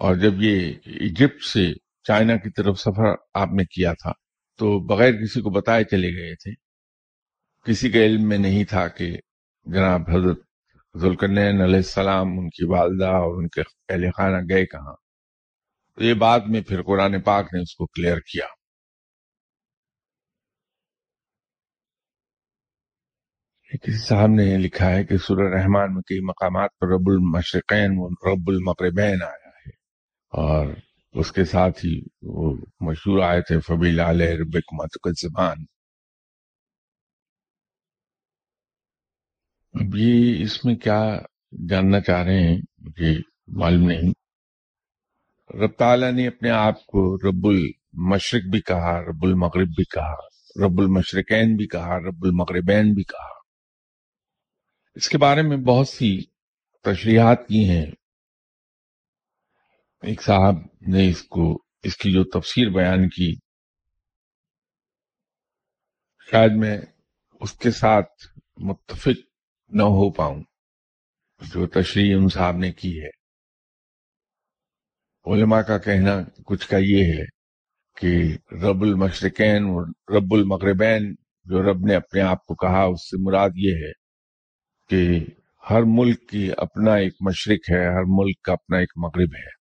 اور 0.00 0.16
جب 0.16 0.42
یہ 0.42 0.72
ایجپٹ 0.84 1.44
سے 1.44 1.72
چائنا 2.02 2.36
کی 2.36 2.50
طرف 2.50 2.80
سفر 2.80 3.14
آپ 3.34 3.52
نے 3.52 3.64
کیا 3.64 3.92
تھا 3.92 4.12
تو 4.60 4.78
بغیر 4.86 5.12
کسی 5.12 5.40
کو 5.40 5.50
بتائے 5.50 5.84
چلے 5.84 6.08
گئے 6.16 6.34
تھے 6.34 6.52
کسی 7.66 7.90
کے 7.90 8.04
علم 8.06 8.28
میں 8.28 8.38
نہیں 8.38 8.64
تھا 8.64 8.86
کہ 8.88 9.16
جناب 9.68 10.00
حضرت 10.10 10.38
ذوالکرنین 11.00 11.60
علیہ 11.60 11.76
السلام، 11.76 12.38
ان 12.38 12.48
کی 12.50 12.64
والدہ 12.64 13.06
اور 13.06 13.42
ان 13.42 13.48
کے 13.48 13.60
اہل 13.88 14.10
خانہ 14.10 14.36
گئے 14.50 14.66
کہاں؟ 14.66 14.94
تو 15.96 16.04
یہ 16.04 16.14
بعد 16.14 16.40
میں 16.48 16.60
پھر 16.60 16.82
قرآن 16.82 17.20
پاک 17.20 17.54
نے 17.54 17.60
اس 17.60 17.74
کو 17.74 17.86
کلیئر 17.86 18.16
کیا۔ 18.16 18.46
کسی 23.82 24.06
صاحب 24.06 24.28
نے 24.28 24.56
لکھا 24.56 24.90
ہے 24.90 25.04
کہ 25.04 25.16
سورہ 25.16 25.54
رحمان 25.54 25.94
میں 25.94 26.02
کئی 26.02 26.20
مقامات 26.20 26.70
پر 26.80 26.88
رب 26.88 27.08
المشرقین 27.08 27.90
و 27.92 28.08
رب 28.08 28.48
المقربین 28.48 29.22
آیا 29.22 29.48
ہے 29.48 29.70
اور 30.28 30.66
اس 31.12 31.32
کے 31.32 31.44
ساتھ 31.44 31.86
ہی 31.86 32.00
وہ 32.22 32.56
مشہور 32.80 33.22
آئے 33.22 33.40
تھے 33.40 33.60
فبیل 33.60 34.00
علیہ 34.00 34.30
ربک 34.30 34.72
متقل 34.72 35.12
زبان 35.12 35.77
اب 39.72 39.96
یہ 39.96 40.42
اس 40.42 40.64
میں 40.64 40.74
کیا 40.74 41.18
جاننا 41.68 42.00
چاہ 42.00 42.22
رہے 42.22 42.40
ہیں 42.40 42.60
مجھے 42.78 43.18
معلوم 43.46 43.88
نہیں۔ 43.88 44.12
رب 45.54 45.72
تعالیٰ 45.78 46.12
نے 46.12 46.26
اپنے 46.26 46.50
آپ 46.50 46.86
کو 46.86 47.16
رب 47.16 47.46
المشرق 47.46 48.42
بھی 48.50 48.60
کہا، 48.60 49.00
رب 49.00 49.22
المغرب 49.22 49.68
بھی 49.68 49.84
کہا، 49.84 50.14
رب 50.66 50.78
المشرقین 50.78 51.56
بھی 51.56 51.66
کہا، 51.66 51.98
رب 51.98 52.24
المغربین 52.24 52.94
بھی 52.94 53.02
کہا۔ 53.02 53.38
اس 54.94 55.08
کے 55.08 55.18
بارے 55.18 55.42
میں 55.42 55.56
بہت 55.56 55.88
سی 55.88 56.24
تشریحات 56.82 57.48
کی 57.48 57.68
ہیں۔ 57.68 57.86
ایک 60.02 60.22
صاحب 60.22 60.54
نے 60.88 61.08
اس 61.08 61.22
کو، 61.22 61.62
اس 61.82 61.96
کی 61.96 62.12
جو 62.12 62.24
تفسیر 62.24 62.68
بیان 62.68 63.08
کی، 63.08 63.34
شاید 66.30 66.52
میں 66.56 66.78
اس 67.40 67.52
کے 67.52 67.70
ساتھ 67.70 68.12
متفق 68.56 69.27
نہ 69.68 69.82
ہو 69.82 70.12
پاؤں۔ 70.12 70.42
جو 71.54 71.66
تشریح 71.66 72.16
ان 72.16 72.28
صاحب 72.28 72.56
نے 72.56 72.72
کی 72.72 73.02
ہے۔ 73.02 73.18
علماء 75.26 75.60
کا 75.60 75.78
کہنا 75.78 76.22
کچھ 76.46 76.68
کا 76.68 76.76
یہ 76.80 77.12
ہے 77.12 77.24
کہ 77.96 78.36
رب 78.54 78.82
المشرقین 78.82 79.64
اور 79.64 79.86
رب 80.16 80.34
المغربین 80.34 81.14
جو 81.44 81.62
رب 81.62 81.86
نے 81.86 81.94
اپنے 81.94 82.20
آپ 82.20 82.46
کو 82.46 82.54
کہا، 82.54 82.82
اس 82.82 83.10
سے 83.10 83.22
مراد 83.22 83.50
یہ 83.54 83.72
ہے 83.74 83.92
کہ 84.88 85.24
ہر 85.70 85.80
ملک 85.86 86.28
کی 86.28 86.50
اپنا 86.56 86.94
ایک 86.94 87.14
مشرق 87.20 87.70
ہے، 87.70 87.86
ہر 87.86 88.02
ملک 88.06 88.40
کا 88.42 88.52
اپنا 88.52 88.78
ایک 88.78 88.92
مغرب 88.96 89.34
ہے۔ 89.34 89.58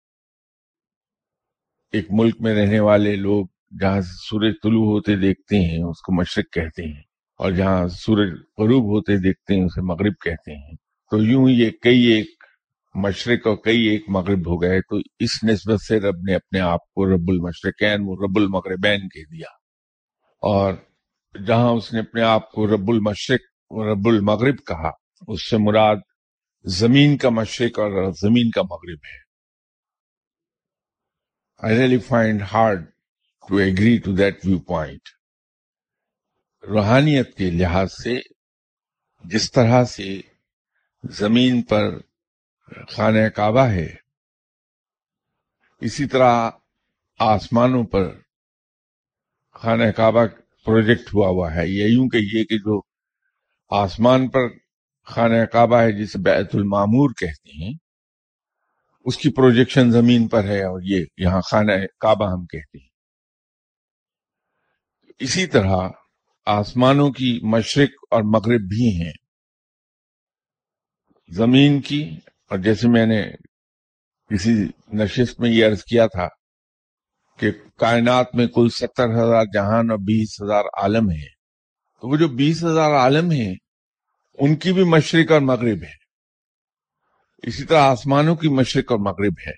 ایک 1.93 2.07
ملک 2.11 2.37
میں 2.41 2.55
رہنے 2.55 2.81
والے 2.81 3.17
لوگ 3.17 3.47
جہاں 3.81 4.01
سورج 4.01 4.55
طلوع 4.63 4.85
ہوتے 4.85 5.17
دیکھتے 5.17 5.57
ہیں، 5.57 5.83
اس 5.83 6.01
کو 6.01 6.21
مشرق 6.21 6.53
کہتے 6.53 6.83
ہیں۔ 6.83 7.14
اور 7.37 7.53
جہاں 7.53 7.89
سورج 7.89 8.31
غروب 8.33 8.85
ہوتے 8.85 9.17
دیکھتے 9.17 9.55
ہیں، 9.55 9.65
اسے 9.65 9.81
مغرب 9.81 10.13
کہتے 10.25 10.67
ہیں۔ 10.67 10.77
تو 11.11 11.23
یوں 11.23 11.51
یہ 11.51 11.71
کئی 11.71 12.01
ایک 12.01 12.45
مشرق 12.95 13.47
اور 13.47 13.57
کئی 13.57 13.81
ایک 13.81 14.05
مغرب 14.09 14.39
ہو 14.39 14.63
گئے، 14.63 14.81
تو 14.81 14.97
اس 15.19 15.45
نسبت 15.45 15.81
سے 15.81 16.01
رب 16.01 16.15
نے 16.29 16.35
اپنے 16.35 16.61
آپ 16.61 16.93
کو 16.93 17.07
رب 17.07 17.29
المشرقین 17.29 18.01
و 18.01 18.27
رب 18.27 18.37
المغربین 18.37 19.09
کہہ 19.09 19.31
دیا۔ 19.33 19.47
اور 20.41 20.75
جہاں 21.47 21.71
اس 21.71 21.93
نے 21.93 22.01
اپنے 22.01 22.23
آپ 22.23 22.53
کو 22.53 22.67
رب 22.67 22.89
المشرق 22.89 23.41
و 23.71 23.95
رب 23.95 24.09
المغرب 24.09 24.55
کہا، 24.67 24.91
اس 25.29 25.51
سے 25.51 25.57
مراد 25.59 25.97
زمین 26.65 27.17
کا 27.17 27.29
مشرق 27.29 27.79
اور 27.79 28.13
زمین 28.13 28.51
کا 28.51 28.63
مغرب 28.63 28.99
ہے۔ 29.05 29.25
I 31.63 31.79
really 31.79 31.99
find 31.99 32.43
hard 32.53 32.85
to 33.49 33.57
agree 33.57 33.99
to 33.99 34.13
that 34.13 34.47
viewpoint 34.59 35.01
روحانیت 36.69 37.37
کے 37.37 37.51
لحاظ 37.51 37.93
سے 37.93 38.21
جس 39.25 39.53
طرح 39.53 39.85
سے 39.85 40.21
زمین 41.05 41.63
پر 41.63 41.99
خانہ 42.89 43.29
کعبہ 43.29 43.67
ہے، 43.67 43.95
اسی 45.81 46.07
طرح 46.07 46.51
آسمانوں 47.19 47.85
پر 47.85 48.21
خانہ 49.55 49.91
کعبہ 49.97 50.27
پروجیکٹ 50.65 51.15
ہوا 51.15 51.29
ہوا 51.29 51.55
ہے۔ 51.55 51.67
یہ 51.67 51.85
یوں 51.85 52.09
کہیے 52.09 52.45
کہ 52.45 52.57
جو 52.59 52.81
آسمان 53.71 54.29
پر 54.29 54.41
خانہ 55.05 55.45
کعبہ 55.45 55.77
ہے، 55.77 55.93
جسے 55.93 56.19
بیت 56.19 56.55
المامور 56.55 57.11
کہتے 57.11 57.65
ہیں، 57.65 57.75
اس 59.05 59.17
کی 59.17 59.31
پروجیکشن 59.31 59.91
زمین 59.91 60.29
پر 60.29 60.45
ہے 60.45 60.63
اور 60.63 60.81
یہ 60.85 61.05
یہاں 61.17 61.41
خانہ 61.41 61.73
کعبہ 62.01 62.33
ہم 62.33 62.47
کہتے 62.47 62.79
ہیں۔ 62.79 62.89
اسی 65.19 65.47
طرح 65.47 65.89
آسمانوں 66.47 67.11
کی 67.11 67.41
مشرق 67.43 67.89
اور 68.11 68.23
مغرب 68.23 68.61
بھی 68.61 69.03
ہیں۔ 69.03 69.13
زمین 71.29 71.81
کی، 71.81 72.17
اور 72.51 72.59
جیسے 72.59 72.89
میں 72.89 73.07
نے 73.07 73.23
کسی 74.31 74.53
نشست 74.93 75.41
میں 75.41 75.51
یہ 75.51 75.67
عرض 75.67 75.85
کیا 75.85 76.07
تھا 76.07 76.29
کہ 77.39 77.51
کائنات 77.77 78.35
میں 78.35 78.47
کل 78.47 78.69
ستر 78.69 79.05
ہزار 79.05 79.45
جہان 79.55 79.91
اور 79.91 79.99
بیس 79.99 80.43
ہزار 80.43 80.65
عالم 80.83 81.11
ہیں۔ 81.11 81.35
تو 82.01 82.09
وہ 82.09 82.17
جو 82.17 82.29
بیس 82.29 82.65
ہزار 82.65 82.91
عالم 82.91 83.31
ہیں، 83.31 83.55
ان 84.39 84.57
کی 84.57 84.73
بھی 84.73 84.85
مشرق 84.85 85.33
اور 85.33 85.41
مغرب 85.41 85.83
ہے 85.83 86.05
اسی 87.43 87.65
طرح 87.65 87.81
آسمانوں 87.81 88.37
کی 88.37 88.49
مشرق 88.49 88.93
اور 88.93 88.99
مغرب 88.99 89.35
ہے 89.47 89.53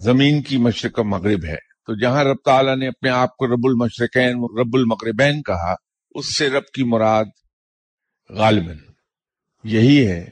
زمین 0.00 0.42
کی 0.42 0.56
مشرق 0.56 0.98
و 0.98 1.04
مغرب 1.04 1.44
ہے۔ 1.44 1.67
تو 1.88 1.94
جہاں 1.94 2.24
رب 2.24 2.36
تعالیٰ 2.44 2.76
نے 2.76 2.88
اپنے 2.88 3.10
آپ 3.10 3.36
کو 3.36 3.46
رب 3.46 3.64
المشرقین، 3.64 4.36
رب 4.60 4.74
المغربین 4.74 5.42
کہا، 5.42 5.74
اس 6.10 6.36
سے 6.36 6.50
رب 6.50 6.64
کی 6.74 6.84
مراد 6.84 7.24
غالباً 8.30 8.76
یہی 9.64 10.06
ہے 10.06 10.28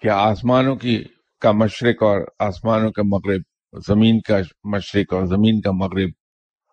کہ 0.00 0.08
آسمانوں 0.08 0.76
کی 0.76 1.04
کا 1.40 1.52
مشرق 1.52 2.02
اور 2.02 2.20
آسمانوں 2.38 2.92
کا 2.92 3.02
مغرب، 3.04 3.40
زمین 3.86 4.20
کا 4.20 4.38
مشرق 4.64 5.14
اور 5.14 5.26
زمین 5.26 5.60
کا 5.60 5.70
مغرب، 5.72 6.08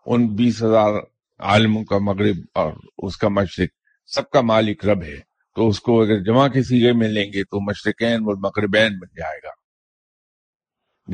ان 0.06 0.36
بیس 0.36 0.64
ہزار 0.64 0.94
عالموں 1.40 1.84
کا 1.84 1.98
مغرب 1.98 2.38
اور 2.54 2.74
اس 2.98 3.18
کا 3.18 3.28
مشرق، 3.28 3.70
سب 4.06 4.30
کا 4.30 4.42
مالک 4.42 4.86
رب 4.86 5.04
ہے۔ 5.04 5.20
تو 5.56 5.68
اس 5.68 5.80
کو 5.80 6.02
اگر 6.02 6.24
جمع 6.24 6.48
کے 6.48 6.64
سیگے 6.64 6.94
میں 6.94 7.08
لیں 7.08 7.34
گے 7.34 7.44
تو 7.44 7.70
مشرقین 7.70 8.14
اور 8.14 8.36
مغربین 8.36 9.00
بن 9.00 9.08
جائے 9.16 9.40
گا۔ 9.44 9.52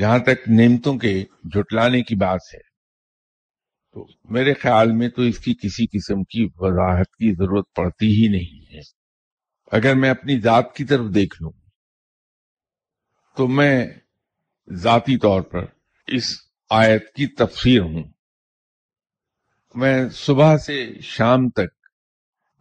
جہاں 0.00 0.18
تک 0.18 0.48
نعمتوں 0.48 0.98
کے 0.98 1.24
جھٹلانے 1.44 2.02
کی 2.02 2.14
بات 2.14 2.40
ہے 2.54 2.69
تو 3.92 4.06
میرے 4.30 4.54
خیال 4.54 4.92
میں 4.92 5.08
تو 5.08 5.22
اس 5.22 5.38
کی 5.38 5.54
کسی 5.54 5.86
قسم 5.86 6.22
کی 6.24 6.48
وضاحت 6.56 7.16
کی 7.16 7.34
ضرورت 7.34 7.64
پڑتی 7.74 8.06
ہی 8.06 8.28
نہیں 8.28 8.74
ہے۔ 8.74 8.80
اگر 9.72 9.94
میں 9.94 10.10
اپنی 10.10 10.40
ذات 10.40 10.74
کی 10.74 10.84
طرف 10.84 11.14
دیکھ 11.14 11.42
لوں، 11.42 11.52
تو 13.36 13.48
میں 13.48 13.86
ذاتی 14.72 15.16
طور 15.18 15.42
پر 15.42 15.64
اس 16.06 16.36
آیت 16.70 17.12
کی 17.14 17.26
تفسیر 17.26 17.80
ہوں۔ 17.80 18.02
میں 19.74 20.08
صبح 20.08 20.56
سے 20.56 21.00
شام 21.00 21.48
تک 21.48 21.70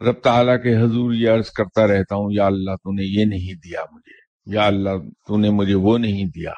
رب 0.01 0.19
تعالیٰ 0.23 0.63
کے 0.63 0.77
حضور 0.77 1.13
یہ 1.13 1.29
عرض 1.29 1.49
کرتا 1.49 1.87
رہتا 1.87 2.15
ہوں، 2.15 2.29
یا 2.31 2.45
اللہ 2.45 2.75
تو 2.75 2.91
نے 2.91 3.03
یہ 3.03 3.25
نہیں 3.25 3.53
دیا 3.53 3.81
مجھے، 3.91 4.17
یا 4.55 4.65
اللہ 4.65 4.97
تو 5.27 5.37
نے 5.37 5.49
مجھے 5.49 5.75
وہ 5.75 5.97
نہیں 5.97 6.25
دیا۔ 6.25 6.53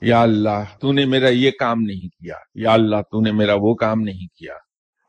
یا 0.00 0.22
اللہ 0.22 0.78
تو 0.80 0.92
نے 0.92 1.04
میرا 1.04 1.28
یہ 1.28 1.50
کام 1.50 1.80
نہیں 1.80 2.08
کیا۔ 2.08 2.34
یا 2.54 2.72
اللہ 2.72 2.96
تو 3.10 3.20
نے 3.20 3.32
میرا 3.32 3.52
وہ 3.60 3.74
کام 3.74 4.00
نہیں 4.00 4.36
کیا۔ 4.36 4.54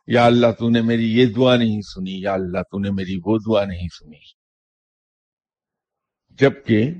یا 0.07 0.25
اللہ 0.25 0.47
تو 0.59 0.69
نے 0.69 0.81
میری 0.81 1.17
یہ 1.17 1.25
دعا 1.25 1.55
نہیں 1.55 1.81
سنی۔ 1.81 2.21
یا 2.21 2.33
اللہ 2.33 2.57
تو 2.71 2.79
نے 2.79 2.91
میری 2.91 3.19
وہ 3.25 3.37
دعا 3.37 3.65
نہیں 3.65 3.87
سنی۔ 3.99 4.19
جبکہ 6.29 6.91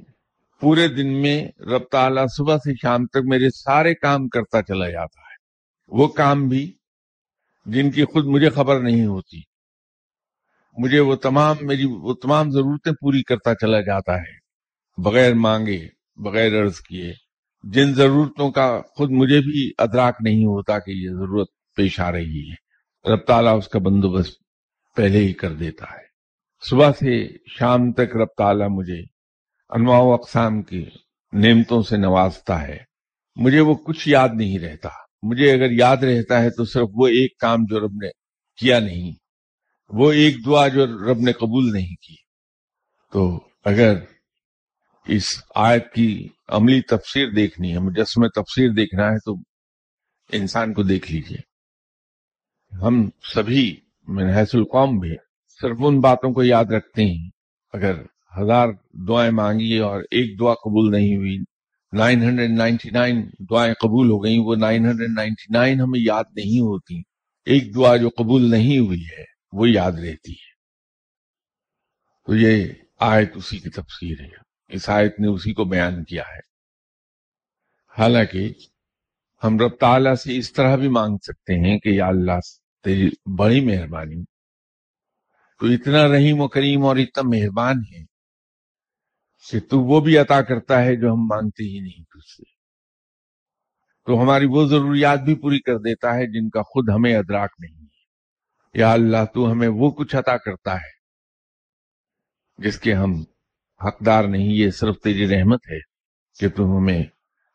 پورے 0.59 0.87
دن 0.87 1.21
میں 1.21 1.47
رب 1.59 1.83
تعالیٰ 1.91 2.25
صبح 2.37 2.57
سے 2.57 2.73
شام 2.81 3.05
تک 3.05 3.17
میرے 3.23 3.49
سارے 3.49 3.95
کام 3.95 4.27
کرتا 4.27 4.61
چلا 4.61 4.89
جاتا 4.89 5.21
ہے۔ 5.21 5.35
وہ 5.87 6.07
کام 6.07 6.47
بھی 6.47 6.77
جن 7.65 7.91
کی 7.91 8.05
خود 8.05 8.25
مجھے 8.25 8.49
خبر 8.49 8.79
نہیں 8.79 9.05
ہوتی، 9.05 9.41
مجھے 10.77 10.99
وہ 10.99 11.15
تمام 11.15 11.55
میری، 11.61 11.85
وہ 11.85 12.13
تمام 12.13 12.51
ضرورتیں 12.51 12.91
پوری 12.91 13.23
کرتا 13.23 13.55
چلا 13.55 13.81
جاتا 13.81 14.17
ہے۔ 14.17 14.47
بغیر 14.97 15.33
مانگے، 15.33 15.87
بغیر 16.15 16.61
عرض 16.61 16.79
کیے 16.79 17.26
جن 17.71 17.93
ضرورتوں 17.93 18.51
کا 18.51 18.81
خود 18.95 19.11
مجھے 19.11 19.41
بھی 19.41 19.71
ادراک 19.77 20.17
نہیں 20.19 20.45
ہوتا 20.45 20.79
کہ 20.79 20.91
یہ 20.91 21.09
ضرورت 21.09 21.47
پیش 21.75 21.99
آ 21.99 22.11
رہی 22.11 22.51
ہے، 22.51 22.55
رب 23.11 23.19
تعالیٰ 23.19 23.57
اس 23.57 23.67
کا 23.67 23.79
بندوبست 23.79 24.41
پہلے 24.95 25.19
ہی 25.19 25.33
کر 25.33 25.53
دیتا 25.53 25.85
ہے۔ 25.85 26.07
صبح 26.69 26.91
سے 26.91 27.37
شام 27.47 27.91
تک 27.91 28.15
رب 28.15 28.27
تعالیٰ 28.37 28.67
مجھے 28.69 29.01
انواع 29.69 29.99
و 29.99 30.13
اقسام 30.13 30.61
کی 30.61 30.85
نعمتوں 31.33 31.83
سے 31.83 31.97
نوازتا 31.97 32.67
ہے۔ 32.67 32.77
مجھے 33.35 33.59
وہ 33.59 33.75
کچھ 33.75 34.09
یاد 34.09 34.29
نہیں 34.33 34.59
رہتا۔ 34.59 34.89
مجھے 35.23 35.53
اگر 35.53 35.71
یاد 35.71 35.97
رہتا 35.97 36.41
ہے 36.41 36.49
تو 36.49 36.65
صرف 36.65 36.87
وہ 36.93 37.07
ایک 37.07 37.37
کام 37.37 37.59
جو 37.69 37.79
رب 37.79 37.91
نے 37.91 38.09
کیا 38.55 38.79
نہیں، 38.79 39.11
وہ 39.89 40.11
ایک 40.11 40.45
دعا 40.45 40.67
جو 40.67 40.85
رب 40.85 41.17
نے 41.19 41.31
قبول 41.31 41.71
نہیں 41.71 41.95
کی۔ 41.95 42.15
تو 43.13 43.49
اگر 43.65 43.97
اس 45.07 45.43
آیت 45.55 45.93
کی 45.93 46.27
عملی 46.47 46.81
تفسیر 46.81 47.29
دیکھنی 47.29 47.73
ہے 47.73 47.79
مجسم 47.79 48.27
تفسیر 48.27 48.69
دیکھنا 48.69 49.03
ہے 49.03 49.19
تو 49.19 49.35
انسان 50.31 50.73
کو 50.73 50.83
دیکھ 50.83 51.11
لیجیے۔ 51.11 51.37
ہم 52.75 53.09
سبھی 53.33 53.79
حیث 54.09 54.55
القوم 54.55 54.99
بھی 54.99 55.15
صرف 55.61 55.77
ان 55.79 55.99
باتوں 55.99 56.33
کو 56.33 56.43
یاد 56.43 56.65
رکھتے 56.65 57.05
ہیں۔ 57.05 57.29
اگر 57.73 58.01
ہزار 58.41 58.67
دعائیں 59.07 59.31
مانگی 59.31 59.77
اور 59.77 59.99
ایک 59.99 60.39
دعا 60.39 60.53
قبول 60.53 60.91
نہیں 60.91 61.15
ہوئی، 61.15 61.37
نائن 61.93 62.23
ہنڈریڈ 62.23 62.51
نائنٹی 62.51 62.89
نائن 62.89 63.29
دعائیں 63.39 63.73
قبول 63.73 64.09
ہو 64.09 64.23
گئیں، 64.23 64.39
وہ 64.39 64.55
نائن 64.55 64.85
ہنڈریڈ 64.85 65.09
نائنٹی 65.15 65.53
نائن 65.53 65.81
ہمیں 65.81 65.99
یاد 65.99 66.23
نہیں 66.35 66.59
ہوتی۔ 66.59 67.01
ایک 67.45 67.75
دعا 67.75 67.95
جو 67.95 68.09
قبول 68.09 68.49
نہیں 68.49 68.79
ہوئی 68.79 69.01
ہے، 69.01 69.23
وہ 69.51 69.69
یاد 69.69 69.91
رہتی 69.91 70.31
ہے۔ 70.31 70.57
تو 72.25 72.35
یہ 72.35 72.67
آیت 72.99 73.31
اسی 73.35 73.57
کی 73.57 73.69
تفسیر 73.69 74.21
ہے۔ 74.21 74.46
اس 74.67 74.89
آیت 74.89 75.19
نے 75.19 75.27
اسی 75.27 75.53
کو 75.53 75.65
بیان 75.65 76.03
کیا 76.03 76.23
ہے۔ 76.23 76.39
حالانکہ 77.97 78.53
ہم 79.43 79.59
رب 79.59 79.75
تعالیٰ 79.79 80.15
سے 80.15 80.37
اس 80.37 80.53
طرح 80.53 80.75
بھی 80.75 80.87
مانگ 80.87 81.17
سکتے 81.17 81.53
ہیں 81.53 81.79
کہ 81.79 81.89
یا 81.89 82.07
اللہ 82.07 82.39
تیری 82.83 83.09
بڑی 83.37 83.65
مہربانی۔ 83.65 84.23
تو 85.59 85.65
اتنا 85.65 86.07
رحیم 86.07 86.41
و 86.41 86.47
کریم 86.47 86.85
اور 86.85 86.95
اتنا 86.95 87.23
مہربان 87.25 87.75
ہے 87.79 88.03
کہ 89.51 89.59
تو 89.59 89.79
وہ 89.79 90.01
بھی 90.01 90.17
عطا 90.17 90.41
کرتا 90.41 90.81
ہے 90.81 90.95
جو 90.95 91.07
ہم 91.07 91.19
مانگتے 91.19 91.63
ہی 91.63 91.79
نہیں 91.79 92.03
تجھ 92.03 92.29
سے 92.29 92.43
تو 94.05 94.23
ہماری 94.23 94.45
وہ 94.45 94.67
ضروریات 94.67 95.19
بھی 95.19 95.35
پوری 95.35 95.59
کر 95.59 95.77
دیتا 95.77 96.15
ہے 96.15 96.25
جن 96.27 96.49
کا 96.49 96.61
خود 96.61 96.89
ہمیں 96.95 97.15
ادراک 97.15 97.49
نہیں 97.59 97.81
ہے۔ 97.81 97.87
یا 98.73 98.91
اللہ 98.91 99.25
تو 99.33 99.51
ہمیں 99.51 99.67
وہ 99.67 99.91
کچھ 99.91 100.15
عطا 100.15 100.37
کرتا 100.37 100.75
ہے 100.75 100.97
جس 102.57 102.79
کے 102.79 102.93
ہم 102.93 103.23
حقدار 103.85 104.23
نہیں، 104.23 104.47
یہ 104.47 104.71
صرف 104.71 104.95
تیری 105.03 105.27
رحمت 105.27 105.59
ہے 105.71 105.79
کہ 106.39 106.49
تم 106.49 106.63
ہمیں 106.63 107.03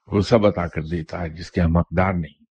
وہ 0.06 0.20
سب 0.20 0.46
عطا 0.46 0.66
کر 0.66 0.82
دیتا 0.82 1.20
ہے، 1.20 1.28
جس 1.28 1.50
کے 1.50 1.60
ہم 1.60 1.76
حقدار 1.76 2.12
نہیں۔ 2.12 2.44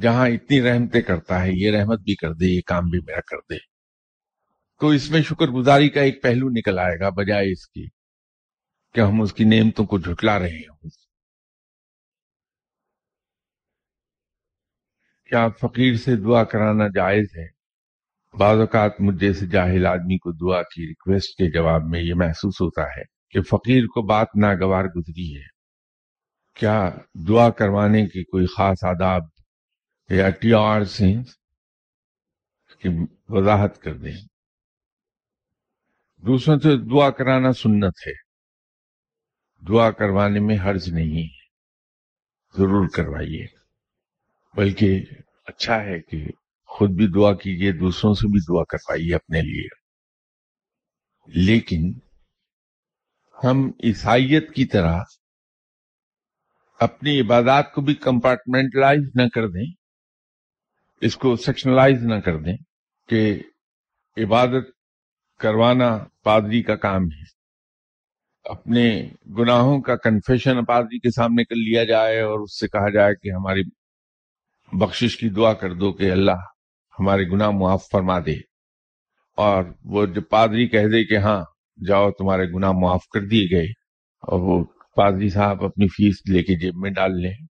جہاں 0.00 0.28
اتنی 0.28 0.62
رحمتیں 0.62 1.02
کرتا 1.02 1.42
ہے، 1.42 1.50
یہ 1.52 1.70
رحمت 1.70 2.00
بھی 2.00 2.14
کر 2.14 2.32
دے، 2.32 2.46
یہ 2.46 2.60
کام 2.66 2.90
بھی 2.90 3.00
میرا 3.06 3.20
کر 3.20 3.36
دے۔ 3.36 3.56
تو 4.80 4.88
اس 4.88 5.10
میں 5.10 5.22
شکر 5.22 5.46
گزاری 5.46 5.88
کا 5.88 6.00
ایک 6.00 6.22
پہلو 6.22 6.48
نکل 6.48 6.78
آئے 6.78 6.98
گا، 7.00 7.08
بجائے 7.08 7.52
اس 7.52 7.68
کی 7.68 7.86
کہ 8.94 9.00
ہم 9.00 9.22
اس 9.22 9.32
کی 9.32 9.44
نعمتوں 9.44 9.86
کو 9.86 9.98
جھٹلا 9.98 10.38
رہے 10.38 10.58
ہوں۔ 10.58 10.88
کیا 15.24 15.48
فقیر 15.48 15.94
سے 15.94 16.16
دعا 16.16 16.44
کرانا 16.44 16.88
جائز 16.88 17.26
ہے؟ 17.36 17.53
بعض 18.38 18.58
اوقات 18.58 18.92
مجھ 19.00 19.16
جیسے 19.16 19.46
جاہل 19.46 19.86
آدمی 19.86 20.18
کو 20.18 20.32
دعا 20.32 20.62
کی 20.62 20.88
ریکویسٹ 20.88 21.28
کے 21.28 21.50
جواب 21.50 21.82
میں 21.84 22.00
یہ 22.00 22.14
محسوس 22.14 22.60
ہوتا 22.60 22.82
ہے 22.82 23.02
کہ 23.30 23.42
فقیر 23.42 23.86
کو 23.86 24.02
بات 24.02 24.28
ناگوار 24.40 24.84
گزری 24.84 25.36
ہے۔ 25.36 25.46
کیا 26.54 26.90
دعا 27.28 27.50
کروانے 27.50 28.06
کی 28.06 28.24
کوئی 28.24 28.46
خاص 28.46 28.84
آداب 28.84 29.22
یا 30.10 30.30
ٹی 30.30 30.52
آر 30.52 30.84
سے 30.84 31.06
وضاحت 33.28 33.78
کر 33.78 33.94
دیں؟ 33.94 34.16
دوسروں 36.16 36.58
سے 36.58 36.76
دعا 36.76 37.10
کرانا 37.10 37.52
سنت 37.52 37.94
ہے۔ 38.06 38.12
دعا 39.68 39.90
کروانے 39.90 40.40
میں 40.40 40.56
حرج 40.64 40.90
نہیں 40.92 41.22
ہے۔ 41.22 41.44
ضرور 42.58 42.88
کروائیے۔ 42.88 43.46
بلکہ 44.54 45.04
اچھا 45.46 45.84
ہے 45.84 46.00
کہ 46.00 46.26
خود 46.78 46.90
بھی 46.90 47.06
دعا 47.06 47.34
کیجیے 47.34 47.72
دوسروں 47.72 48.14
سے 48.14 48.26
بھی 48.26 48.40
دعا 48.40 48.64
کروائیے 48.64 49.14
اپنے 49.14 49.40
لیے۔ 49.40 49.68
لیکن 51.26 51.92
ہم 53.44 53.70
عیسائیت 53.84 54.54
کی 54.54 54.64
طرح 54.64 55.00
اپنی 56.80 57.20
عبادات 57.20 57.72
کو 57.72 57.80
بھی 57.80 57.94
کمپارٹمنٹلائز 57.94 59.10
نہ 59.14 59.28
کر 59.28 59.48
دیں، 59.48 59.72
اس 61.00 61.16
کو 61.16 61.36
سیکشنلائز 61.36 62.04
نہ 62.04 62.14
کر 62.14 62.36
دیں 62.36 62.56
کہ 63.08 63.42
عبادت 64.16 64.70
کروانا 65.38 65.98
پادری 66.22 66.62
کا 66.62 66.76
کام 66.76 67.02
ہے۔ 67.02 67.24
اپنے 68.44 69.08
گناہوں 69.38 69.80
کا 69.80 69.96
کنفیشن 69.96 70.64
پادری 70.64 70.98
کے 70.98 71.10
سامنے 71.10 71.44
کر 71.44 71.54
لیا 71.54 71.84
جائے 71.84 72.20
اور 72.20 72.40
اس 72.40 72.60
سے 72.60 72.68
کہا 72.68 72.90
جائے 72.90 73.14
کہ 73.14 73.28
ہماری 73.32 73.62
بخشش 74.72 75.16
کی 75.16 75.28
دعا 75.28 75.52
کر 75.52 75.72
دو 75.74 75.92
کہ 75.92 76.10
اللہ 76.10 76.53
ہمارے 76.98 77.24
گناہ 77.24 77.50
معاف 77.50 77.84
فرما 77.92 78.18
دے۔ 78.18 78.36
اور 79.36 79.64
وہ 79.84 80.06
جو 80.06 80.20
پادری 80.20 80.68
کہہ 80.68 80.86
دے 80.86 81.04
کہ 81.04 81.16
ہاں 81.16 81.44
جاؤ 81.88 82.10
تمہارے 82.10 82.46
گناہ 82.52 82.72
معاف 82.72 83.08
کر 83.14 83.20
دیے 83.20 83.56
گئے۔ 83.56 83.66
اور 84.22 84.40
وہ 84.40 84.64
پادری 84.96 85.28
صاحب 85.28 85.64
اپنی 85.64 85.88
فیس 85.88 86.16
لے 86.32 86.42
کے 86.42 86.54
جیب 86.54 86.74
میں 86.76 86.90
ڈال 86.90 87.20
لیں۔ 87.20 87.46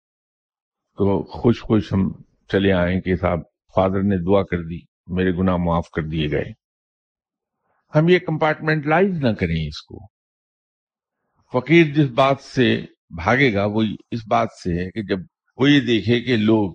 تو 0.99 1.23
خوش 1.23 1.61
خوش 1.61 1.93
ہم 1.93 2.13
چلے 2.49 2.73
آئیں 2.73 3.01
کہ 3.01 3.17
صاحب، 3.17 3.39
فادر 3.77 4.03
نے 4.03 4.17
دعا 4.25 4.43
کر 4.43 4.63
دی، 4.63 4.79
میرے 5.07 5.33
گناہ 5.33 5.57
معاف 5.57 5.91
کر 5.91 6.03
دیے 6.03 6.31
گئے۔ 6.31 6.53
ہم 7.95 8.09
یہ 8.09 8.19
کمپارٹمنٹلائز 8.19 9.11
نہ 9.11 9.29
کریں 9.29 9.67
اس 9.67 9.83
کو۔ 9.83 9.99
فقیر 11.53 11.85
جس 11.85 12.11
بات 12.11 12.41
سے 12.41 12.85
بھاگے 13.11 13.55
گا 13.55 13.65
وہ 13.65 13.83
اس 14.11 14.21
بات 14.29 14.49
سے 14.65 14.85
ہے 14.85 14.91
کہ 14.91 15.03
جب 15.03 15.19
وہ 15.57 15.71
یہ 15.71 15.81
دیکھے 15.81 16.21
کہ 16.21 16.37
لوگ 16.37 16.75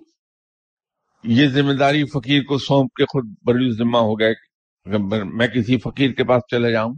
یہ 1.22 1.48
ذمہ 1.48 1.72
داری 1.72 2.04
فقیر 2.04 2.42
کو 2.42 2.58
سونپ 2.58 2.92
کے 2.92 3.04
خود 3.04 3.34
بری 3.42 3.70
ذمہ 3.70 3.98
ہو 3.98 4.20
گئے 4.20 4.30
اگر 4.84 5.24
میں 5.24 5.48
کسی 5.48 5.78
فقیر 5.78 6.10
کے 6.10 6.24
پاس 6.24 6.42
چلے 6.50 6.72
جاؤں 6.72 6.94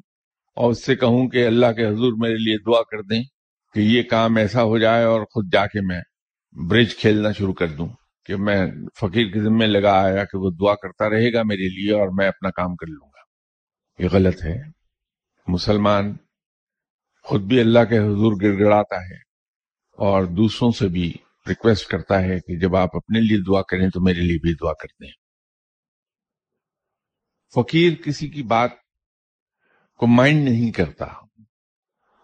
اور 0.56 0.70
اس 0.70 0.84
سے 0.84 0.96
کہوں 0.96 1.28
کہ 1.28 1.46
اللہ 1.46 1.72
کے 1.72 1.86
حضور 1.86 2.12
میرے 2.16 2.34
لیے 2.34 2.58
دعا 2.58 2.82
کر 2.82 3.02
دیں 3.02 3.22
کہ 3.74 3.80
یہ 3.80 4.02
کام 4.02 4.36
ایسا 4.36 4.62
ہو 4.62 4.78
جائے 4.78 5.04
اور 5.04 5.20
خود 5.20 5.52
جا 5.52 5.66
کے 5.66 5.80
میں 5.80 6.00
برج 6.68 6.96
کھیلنا 6.96 7.32
شروع 7.32 7.52
کر 7.52 7.68
دوں 7.68 7.88
کہ 8.26 8.36
میں 8.36 8.66
فقیر 9.00 9.28
کے 9.30 9.40
ذمہ 9.40 9.64
لگا 9.64 9.92
آیا 9.92 10.24
کہ 10.24 10.38
وہ 10.38 10.50
دعا 10.50 10.74
کرتا 10.74 11.10
رہے 11.10 11.32
گا 11.32 11.42
میرے 11.42 11.68
لیے 11.68 11.92
اور 11.92 12.08
میں 12.08 12.28
اپنا 12.28 12.50
کام 12.50 12.76
کر 12.76 12.86
لوں 12.86 13.08
گا۔ 13.08 13.22
یہ 14.02 14.08
غلط 14.12 14.44
ہے۔ 14.44 14.62
مسلمان 15.46 16.16
خود 17.22 17.42
بھی 17.42 17.60
اللہ 17.60 17.84
کے 17.88 17.98
حضور 17.98 18.32
گڑ 18.42 18.58
گڑاتا 18.58 18.96
ہے 18.96 19.16
اور 19.96 20.24
دوسروں 20.24 20.70
سے 20.70 20.88
بھی 20.88 21.12
ریکویسٹ 21.48 21.88
کرتا 21.88 22.22
ہے 22.22 22.40
کہ 22.40 22.58
جب 22.58 22.76
آپ 22.76 22.96
اپنے 22.96 23.20
لیے 23.20 23.38
دعا 23.38 23.62
کریں 23.62 23.88
تو 23.88 24.00
میرے 24.00 24.20
لیے 24.20 24.38
بھی 24.38 24.54
دعا 24.54 24.72
کرتے 24.72 25.06
ہیں 25.06 25.22
فقیر 27.54 27.92
کسی 27.94 28.28
کی 28.28 28.42
بات 28.42 28.70
کو 29.98 30.06
مائنڈ 30.06 30.48
نہیں 30.48 30.72
کرتا۔ 30.72 31.06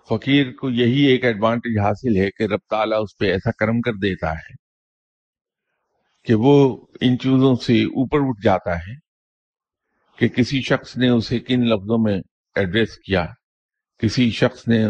فقیر 0.09 0.53
کو 0.53 0.71
یہی 0.71 1.01
ایک 1.01 1.25
ایڈوانٹیج 1.25 1.79
حاصل 1.79 2.17
ہے 2.17 2.31
کہ 2.31 2.43
رب 2.43 2.61
تعالیٰ 2.71 3.03
اس 3.03 3.19
پہ 3.19 3.27
ایسا 3.27 3.51
کرم 3.51 3.81
کر 3.81 3.93
دیتا 3.93 4.33
ہے 4.33 4.55
کہ 6.25 6.35
وہ 6.35 6.87
ان 7.01 7.19
چیزوں 7.19 7.55
سے 7.55 7.83
اوپر 7.83 8.19
اٹھ 8.21 8.45
جاتا 8.45 8.77
ہے 8.79 8.95
کہ 10.19 10.29
کسی 10.29 10.63
شخص 10.63 10.97
نے 10.97 11.09
اسے 11.09 11.39
کن 11.39 11.61
لفظوں 11.61 11.99
میں 11.99 12.21
ایڈریس 12.55 12.99
کیا۔ 12.99 13.27
کسی 13.99 14.31
شخص 14.31 14.69
نے 14.69 14.87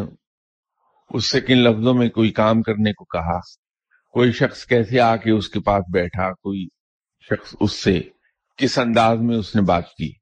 اس 1.10 1.24
سے 1.24 1.40
کن 1.40 1.58
لفظوں 1.58 1.94
میں 1.94 2.08
کوئی 2.08 2.30
کام 2.30 2.62
کرنے 2.62 2.92
کو 2.92 3.04
کہا۔ 3.04 3.67
کوئی 4.08 4.32
شخص 4.32 4.66
کیسے 4.66 5.00
آ 5.00 5.16
کے 5.16 5.30
اس 5.30 5.48
کے 5.48 5.60
پاس 5.60 5.84
بیٹھا، 5.92 6.32
کوئی 6.32 6.68
شخص 7.20 7.54
اس 7.60 7.72
سے 7.72 8.00
کس 8.56 8.78
انداز 8.78 9.18
میں 9.20 9.36
اس 9.36 9.56
نے 9.56 9.62
بات 9.62 9.94
کی؟ 9.94 10.12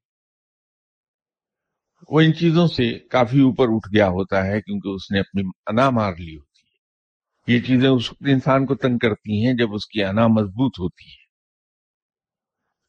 وہ 2.09 2.21
ان 2.21 2.33
چیزوں 2.33 2.67
سے 2.67 2.99
کافی 2.99 3.39
اوپر 3.39 3.65
اٹھ 3.69 3.95
گیا 3.95 4.07
ہوتا 4.07 4.45
ہے 4.45 4.61
کیونکہ 4.61 4.87
اس 4.87 5.11
نے 5.11 5.19
اپنی 5.19 5.41
انا 5.65 5.89
مار 5.89 6.13
لی 6.19 6.37
ہوتی 6.37 6.61
ہے۔ 6.61 6.77
یہ 7.53 7.61
چیزیں 7.61 7.89
اس 7.89 8.13
انسان 8.19 8.65
کو 8.65 8.75
تنگ 8.75 8.97
کرتی 8.97 9.45
ہیں 9.45 9.53
جب 9.53 9.73
اس 9.73 9.87
کی 9.87 10.03
انا 10.03 10.27
مضبوط 10.27 10.79
ہوتی 10.79 11.09
ہے۔ 11.09 11.27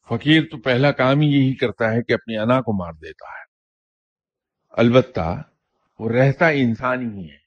فقیر 0.07 0.43
تو 0.51 0.57
پہلا 0.57 0.91
کام 0.91 1.19
ہی 1.19 1.27
یہی 1.27 1.55
کرتا 1.55 1.91
ہے 1.91 2.03
کہ 2.03 2.13
اپنی 2.13 2.37
انا 2.37 2.61
کو 2.61 2.85
مار 2.85 2.93
دیتا 2.93 3.27
ہے۔ 3.31 3.43
البتہ 4.69 5.41
وہ 5.99 6.09
رہتا 6.09 6.47
انسان 6.47 7.19
ہی 7.19 7.29
ہے۔ 7.29 7.37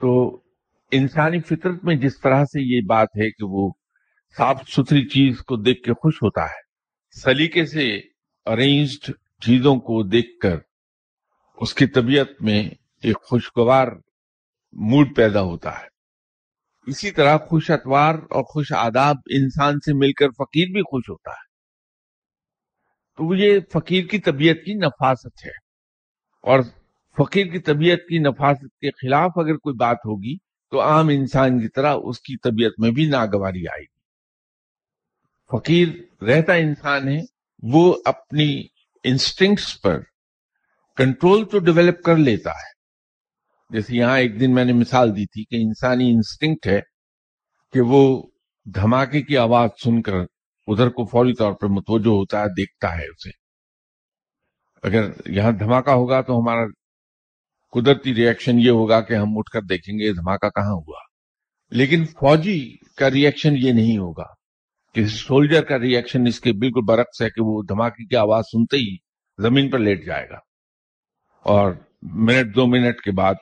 تو 0.00 0.40
انسانی 0.92 1.40
فطرت 1.40 1.84
میں 1.84 1.96
جس 1.96 2.20
طرح 2.20 2.44
سے 2.44 2.76
یہ 2.76 2.80
بات 2.88 3.08
ہے 3.16 3.30
کہ 3.30 3.44
وہ 3.44 3.72
صاف 4.36 4.62
ستھری 4.68 5.08
چیز 5.08 5.40
کو 5.40 5.56
دیکھ 5.56 5.82
کے 5.82 5.92
خوش 5.92 6.16
ہوتا 6.16 6.44
ہے، 6.44 6.68
سلیقے 7.20 7.66
سے 7.66 8.00
ارینجڈ 8.46 9.10
چیزوں 9.42 9.76
کو 9.76 10.02
دیکھ 10.02 10.38
کر 10.42 10.56
اس 11.60 11.74
کی 11.74 11.86
طبیعت 11.86 12.26
میں 12.40 12.70
ایک 13.02 13.16
خوشگوار 13.22 13.88
موڈ 14.72 15.16
پیدا 15.16 15.42
ہوتا 15.42 15.78
ہے۔ 15.80 15.86
اسی 16.86 17.10
طرح 17.10 17.38
خوش 17.38 17.70
اتوار 17.70 18.14
اور 18.14 18.42
خوش 18.42 18.72
آداب 18.72 19.16
انسان 19.30 19.74
سے 19.74 19.94
مل 19.94 20.12
کر 20.12 20.28
فقیر 20.28 20.66
بھی 20.72 20.82
خوش 20.82 21.10
ہوتا 21.10 21.30
ہے۔ 21.30 21.48
تو 23.16 23.34
یہ 23.34 23.60
فقیر 23.72 24.04
کی 24.04 24.18
طبیعت 24.18 24.56
کی 24.64 24.74
نفاست 24.74 25.46
ہے۔ 25.46 25.68
اور 26.42 26.60
فقیر 27.18 27.46
کی 27.46 27.58
طبیعت 27.58 27.98
کی 28.08 28.18
نفاست 28.18 28.60
کے 28.60 28.90
خلاف 28.90 29.30
اگر 29.36 29.56
کوئی 29.56 29.74
بات 29.74 29.96
ہوگی 29.96 30.47
تو 30.70 30.80
عام 30.80 31.08
انسان 31.08 31.60
کی 31.60 31.68
طرح 31.68 31.94
اس 32.04 32.20
کی 32.20 32.36
طبیعت 32.36 32.72
میں 32.78 32.90
بھی 32.90 33.06
ناگواری 33.06 33.68
آئے 33.68 33.82
گی۔ 33.82 33.98
فقیر 35.52 35.88
رہتا 36.24 36.54
انسان 36.54 37.08
ہے، 37.08 37.20
وہ 37.62 37.96
اپنی 38.04 38.62
انسٹنکٹس 39.04 39.82
پر 39.82 40.00
کنٹرول 40.96 41.44
تو 41.44 41.58
ڈیولپ 41.58 42.02
کر 42.02 42.16
لیتا 42.16 42.50
ہے۔ 42.50 42.78
جیسے 43.70 43.96
یہاں 43.96 44.18
ایک 44.18 44.40
دن 44.40 44.54
میں 44.54 44.64
نے 44.64 44.72
مثال 44.72 45.16
دی 45.16 45.26
تھی 45.26 45.44
کہ 45.44 45.56
انسانی 45.62 46.10
انسٹنکٹ 46.10 46.66
ہے 46.66 46.80
کہ 47.72 47.80
وہ 47.80 48.22
دھماکے 48.64 49.22
کی 49.22 49.36
آواز 49.36 49.70
سن 49.84 50.02
کر 50.02 50.12
ادھر 50.66 50.88
کو 50.88 51.04
فوری 51.04 51.34
طور 51.34 51.52
پر 51.52 51.66
متوجہ 51.66 52.08
ہوتا 52.08 52.40
ہے، 52.40 52.48
دیکھتا 52.56 52.98
ہے 52.98 53.04
اسے۔ 53.04 53.30
اگر 54.82 55.10
یہاں 55.26 55.52
دھماکہ 55.52 55.90
ہوگا 55.90 56.20
تو 56.20 56.40
ہمارا 56.40 56.64
قدرتی 57.72 58.14
ری 58.14 58.26
ایکشن 58.26 58.58
یہ 58.58 58.70
ہوگا 58.70 59.00
کہ 59.00 59.14
ہم 59.14 59.38
اٹھ 59.38 59.50
کر 59.50 59.62
دیکھیں 59.62 59.98
گے 59.98 60.12
دھماکہ 60.12 60.48
کہاں 60.48 60.74
ہوا۔ 60.74 61.08
لیکن 61.70 62.04
فوجی 62.04 62.76
کا 62.96 63.10
ری 63.10 63.24
ایکشن 63.24 63.54
یہ 63.56 63.72
نہیں 63.72 63.98
ہوگا 63.98 64.24
کہ 64.94 65.06
سولجر 65.06 65.64
کا 65.64 65.78
ری 65.78 65.96
ایکشن 65.96 66.26
اس 66.26 66.40
کے 66.40 66.52
بالکل 66.52 66.80
برعکس 66.80 67.22
ہے 67.22 67.30
کہ 67.30 67.42
وہ 67.42 67.62
دھماکے 67.62 68.06
کی 68.06 68.16
آواز 68.16 68.44
سنتے 68.44 68.76
ہی 68.76 68.96
زمین 69.38 69.70
پر 69.70 69.78
لیٹ 69.78 70.06
جائے 70.06 70.28
گا 70.28 70.38
اور 71.42 71.72
منٹ 72.02 72.54
دو 72.54 72.66
منٹ 72.66 73.00
کے 73.00 73.10
بعد 73.10 73.34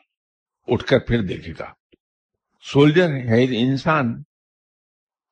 اٹھ 0.69 0.85
کر 0.85 0.99
پھر 0.99 1.23
دیکھے 1.23 1.53
گا۔ 1.59 1.73
سولجر 2.73 3.09
ہے 3.09 3.45
انسان، 3.45 4.23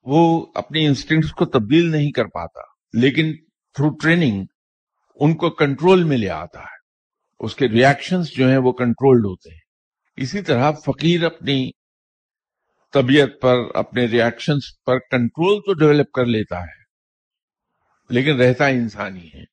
وہ 0.04 0.46
اپنے 0.54 0.86
انسٹنگس 0.86 1.32
کو 1.32 1.44
تبدیل 1.44 1.90
نہیں 1.90 2.10
کر 2.10 2.24
پاتا، 2.24 2.60
لیکن 2.92 3.32
تھرو 3.74 3.90
ٹریننگ 3.90 4.44
ان 5.14 5.34
کو 5.34 5.50
کنٹرول 5.50 6.04
میں 6.04 6.16
لے 6.16 6.30
آتا 6.30 6.60
ہے۔ 6.60 6.73
اس 7.40 7.56
کے 7.56 7.68
ریاکشنز 7.68 8.30
جو 8.30 8.48
ہیں 8.48 8.58
وہ 8.58 8.72
کنٹرولڈ 8.72 9.24
ہوتے 9.26 9.50
ہیں۔ 9.50 9.60
اسی 10.16 10.42
طرح 10.42 10.70
فقیر 10.70 11.24
اپنی 11.24 11.70
طبیعت 12.92 13.28
پر، 13.40 13.56
اپنے 13.74 14.04
ریاکشنز 14.04 14.60
پر 14.86 14.98
کنٹرول 14.98 15.60
تو 15.60 15.72
ڈیولپ 15.72 16.12
کر 16.12 16.26
لیتا 16.26 16.62
ہے، 16.62 16.82
لیکن 18.10 18.40
رہتا 18.40 18.66
انسانی 18.66 19.28
ہے۔ 19.34 19.44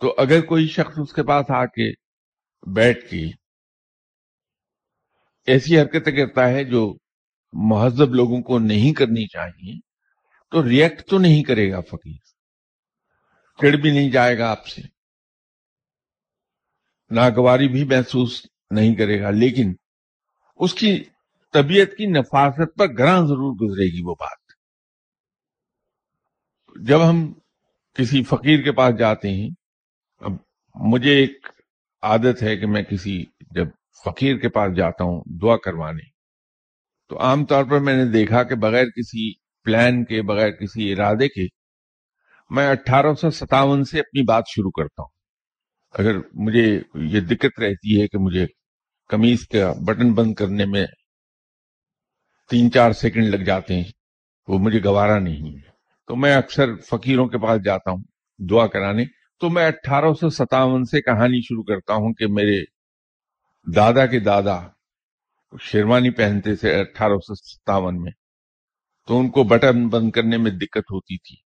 تو 0.00 0.14
اگر 0.18 0.40
کوئی 0.40 0.68
شخص 0.68 0.98
اس 0.98 1.12
کے 1.12 1.22
پاس 1.22 1.46
آ 1.48 1.64
کے 1.64 1.92
بیٹھ 2.74 3.10
کے 3.10 3.30
ایسی 5.46 5.80
حرکتیں 5.80 6.12
کرتا 6.12 6.48
ہے 6.48 6.64
جو 6.64 6.96
مہذب 7.52 8.14
لوگوں 8.14 8.42
کو 8.42 8.58
نہیں 8.58 8.94
کرنی 8.94 9.26
چاہیے، 9.26 9.80
تو 10.50 10.68
ریئیکٹ 10.68 11.02
تو 11.08 11.18
نہیں 11.18 11.42
کرے 11.42 11.72
گا 11.72 11.80
فقیر۔ 11.80 12.22
چڑ 13.60 13.76
بھی 13.76 13.90
نہیں 13.90 14.10
جائے 14.10 14.38
گا 14.38 14.50
آپ 14.50 14.66
سے۔ 14.66 14.82
ناگواری 17.12 17.68
بھی 17.68 17.84
محسوس 17.84 18.40
نہیں 18.70 18.94
کرے 18.94 19.20
گا، 19.20 19.30
لیکن 19.30 19.72
اس 20.60 20.74
کی 20.74 21.04
طبیعت 21.54 21.96
کی 21.96 22.06
نفاست 22.06 22.78
پر 22.78 22.86
گراں 22.98 23.20
ضرور 23.26 23.54
گزرے 23.54 23.86
گی 23.86 24.02
وہ 24.02 24.14
بات۔ 24.14 24.40
جب 26.76 27.08
ہم 27.10 27.32
کسی 27.96 28.22
فقیر 28.22 28.62
کے 28.62 28.72
پاس 28.72 28.98
جاتے 28.98 29.30
ہیں، 29.30 29.50
اب 30.20 30.32
مجھے 30.74 31.10
ایک 31.10 31.46
عادت 32.02 32.42
ہے 32.42 32.56
کہ 32.56 32.66
میں 32.66 32.82
کسی 32.82 33.24
جب 33.50 33.66
فقیر 34.04 34.36
کے 34.36 34.48
پاس 34.48 34.76
جاتا 34.76 35.04
ہوں 35.04 35.22
دعا 35.42 35.56
کروانے، 35.56 36.10
تو 37.08 37.20
عام 37.20 37.44
طور 37.44 37.64
پر 37.64 37.80
میں 37.80 37.96
نے 37.96 38.04
دیکھا 38.04 38.42
کہ 38.42 38.54
بغیر 38.54 38.86
کسی 38.86 39.32
پلان 39.64 40.04
کے، 40.04 40.22
بغیر 40.22 40.50
کسی 40.50 40.92
ارادے 40.92 41.28
کے، 41.28 41.46
میں 42.50 42.70
اٹھارہ 42.70 43.14
سو 43.14 43.30
ستاون 43.30 43.84
سے 43.84 44.00
اپنی 44.00 44.22
بات 44.22 44.44
شروع 44.48 44.70
کرتا 44.70 45.02
ہوں۔ 45.02 45.21
اگر 45.92 46.16
مجھے 46.34 46.82
یہ 46.94 47.20
دقت 47.20 47.60
رہتی 47.60 48.02
ہے 48.02 48.08
کہ 48.08 48.18
مجھے 48.18 48.46
قمیض 49.08 49.48
کا 49.48 49.72
بٹن 49.86 50.12
بند 50.12 50.34
کرنے 50.34 50.64
میں 50.64 50.86
تین 52.50 52.72
چار 52.72 52.92
سیکنڈ 52.92 53.24
لگ 53.24 53.44
جاتے 53.44 53.76
ہیں، 53.76 53.92
وہ 54.48 54.58
مجھے 54.58 54.80
گوارا 54.84 55.18
نہیں 55.18 55.56
ہے۔ 55.56 55.70
تو 56.06 56.16
میں 56.16 56.34
اکثر 56.34 56.76
فقیروں 56.76 57.28
کے 57.28 57.38
پاس 57.38 57.64
جاتا 57.64 57.90
ہوں 57.90 58.02
دعا 58.50 58.66
کرانے۔ 58.66 59.04
تو 59.40 59.50
میں 59.50 59.66
اٹھارہ 59.66 60.12
سو 60.20 60.30
ستاون 60.30 60.84
سے 60.84 61.02
کہانی 61.02 61.40
شروع 61.40 61.62
کرتا 61.62 61.94
ہوں 61.94 62.12
کہ 62.14 62.26
میرے 62.26 62.62
دادا 63.76 64.06
کے 64.06 64.18
دادا 64.20 64.60
شیروانی 65.60 66.10
پہنتے 66.10 66.54
تھے 66.54 66.80
اٹھارہ 66.80 67.18
سو 67.26 67.34
ستاون 67.34 68.02
میں۔ 68.02 68.12
تو 69.08 69.20
ان 69.20 69.30
کو 69.30 69.44
بٹن 69.44 69.88
بند 69.88 70.10
کرنے 70.10 70.36
میں 70.36 70.50
دقت 70.50 70.92
ہوتی 70.92 71.18
تھی۔ 71.18 71.41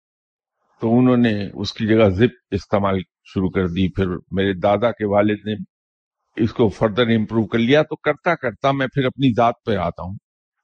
تو 0.84 1.00
انہوں 1.00 1.18
نے 1.18 1.50
اس 1.54 1.74
کی 1.74 1.88
جگہ 1.88 2.10
زپ 2.10 2.36
استعمال 2.52 3.00
شروع 3.24 3.50
کر 3.50 3.68
دی۔ 3.68 3.92
پھر 3.92 4.08
میرے 4.32 4.54
دادا 4.54 4.92
کے 4.92 5.06
والد 5.06 5.38
نے 5.46 5.54
اس 6.44 6.54
کو 6.54 6.70
فردر 6.70 7.08
امپروو 7.08 7.46
کر 7.46 7.60
لیا۔ 7.60 7.84
تو 7.84 7.96
کرتا 7.96 8.36
کرتا 8.36 8.72
میں 8.72 8.88
پھر 8.88 9.06
اپنی 9.06 9.34
ذات 9.34 9.54
پہ 9.66 9.76
آتا 9.76 10.04
ہوں 10.04 10.18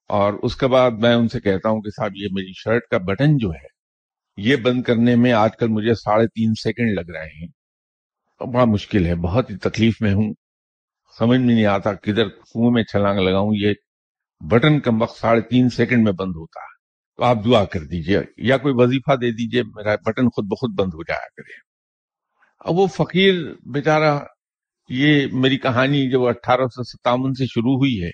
اور 0.10 0.34
اس 0.34 0.56
کے 0.56 0.68
بعد 0.68 0.92
میں 0.92 1.16
ان 1.16 1.28
سے 1.28 1.40
کہتا 1.40 1.70
ہوں 1.70 1.82
کہ 1.82 1.90
صاحب، 1.90 2.12
یہ 2.16 2.28
میری 2.32 2.52
شرٹ 2.56 2.82
کا 2.92 2.98
بٹن 2.98 3.38
جو 3.38 3.50
ہے، 3.50 3.68
یہ 4.38 4.56
بند 4.56 4.84
کرنے 4.84 5.16
میں 5.16 5.32
آج 5.32 5.58
کل 5.60 5.68
مجھے 5.68 5.94
ساڑھے 5.94 6.28
تین 6.28 6.54
سیکنڈ 6.64 6.94
لگ 6.94 7.12
رہے 7.12 7.42
ہیں۔ 7.42 7.48
بڑا 8.54 8.66
مشکل 8.66 9.06
ہے، 9.06 9.16
بہت 9.16 9.52
ہی 9.52 9.58
تکلیف 9.58 10.02
میں 10.02 10.14
ہوں۔ 10.14 10.34
سمجھ 11.20 11.40
میں 11.40 11.56
نہیں 11.56 11.66
آتا 11.66 11.94
کدھر 11.94 12.30
کنویں 12.30 12.72
میں 12.72 12.84
چھلانگ 12.84 13.20
لگاؤں۔ 13.20 13.52
یہ 13.54 13.74
بٹن 14.50 14.80
کم 14.80 15.02
وقت 15.02 15.18
ساڑھے 15.18 15.42
تین 15.42 15.70
سیکنڈ 15.70 16.04
میں 16.04 16.12
بند 16.12 16.36
ہوتا 16.36 16.60
ہے۔ 16.60 16.79
تو 17.20 17.26
آپ 17.26 17.38
دعا 17.46 17.66
کر 17.66 17.80
دیجیے 17.80 18.20
یا 18.38 18.58
کوئی 18.58 18.74
وظیفہ 18.78 19.16
دے 19.16 19.32
دیجیے، 19.32 19.64
میرا 19.64 19.96
بٹن 19.96 20.30
خود 20.30 20.46
بخود 20.46 20.80
بند 20.80 20.94
ہو 20.94 21.04
جایا 21.04 21.28
کرے۔ 21.38 21.58
اب 22.60 22.80
وہ 22.80 22.88
فقیر 22.88 23.34
بیچارہ، 23.66 24.20
یہ 24.90 25.28
میری 25.34 25.58
کہانی 25.58 26.12
جو 26.12 26.28
اٹھارہ 26.28 26.68
سو 26.68 26.84
ستاون 26.84 27.34
سے 27.34 27.46
شروع 27.46 27.78
ہوئی 27.78 28.04
ہے، 28.04 28.10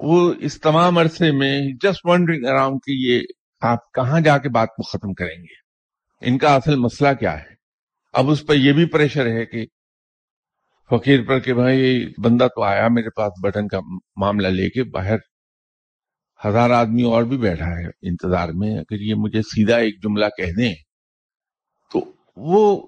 وہ 0.00 0.34
اس 0.40 0.60
تمام 0.60 0.98
عرصے 0.98 1.32
میں 1.32 1.60
جسٹ 1.82 2.00
ونڈرنگ 2.04 2.44
اراؤنڈ 2.44 2.78
کہ 2.86 2.90
یہ 2.90 3.20
آپ 3.60 3.92
کہاں 3.92 4.20
جا 4.20 4.38
کے 4.38 4.48
بات 4.48 4.68
کو 4.68 4.82
ختم 4.82 5.14
کریں 5.14 5.42
گے۔ 5.42 5.54
ان 6.20 6.38
کا 6.38 6.54
اصل 6.54 6.76
مسئلہ 6.76 7.08
کیا 7.20 7.38
ہے؟ 7.38 7.54
اب 8.12 8.30
اس 8.30 8.46
پہ 8.46 8.52
یہ 8.52 8.72
بھی 8.72 8.86
پریشر 8.86 9.26
ہے 9.26 9.46
کہ 9.46 9.66
فقیر 10.90 11.24
پر 11.24 11.38
کہ 11.38 11.54
بھائی، 11.54 12.12
بندہ 12.18 12.46
تو 12.46 12.62
آیا 12.62 12.88
میرے 12.88 13.10
پاس 13.10 13.32
بٹن 13.42 13.68
کا 13.68 13.80
معاملہ 14.16 14.48
لے 14.48 14.70
کے، 14.70 14.84
باہر 14.84 15.16
ہزار 16.46 16.70
آدمی 16.70 17.02
اور 17.02 17.22
بھی 17.22 17.36
بیٹھا 17.38 17.66
ہے 17.66 17.86
انتظار 17.86 18.48
میں۔ 18.48 18.78
اگر 18.78 19.00
یہ 19.00 19.14
مجھے 19.14 19.42
سیدھا 19.42 19.76
ایک 19.76 20.02
جملہ 20.02 20.26
کہہ 20.36 20.52
دیں 20.52 20.74
تو 21.92 22.12
وہ 22.36 22.86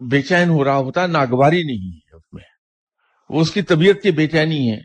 بے 0.00 0.22
چین 0.22 0.48
ہو 0.48 0.64
رہا 0.64 0.76
ہوتا، 0.76 1.06
ناگواری 1.06 1.62
نہیں 1.62 1.96
ہے 1.96 2.16
اس 2.16 2.32
میں۔ 2.32 2.44
وہ 3.30 3.40
اس 3.40 3.50
کی 3.50 3.62
طبیعت 3.62 4.02
کی 4.02 4.10
بے 4.10 4.26
چینی 4.26 4.72
ہے 4.72 4.78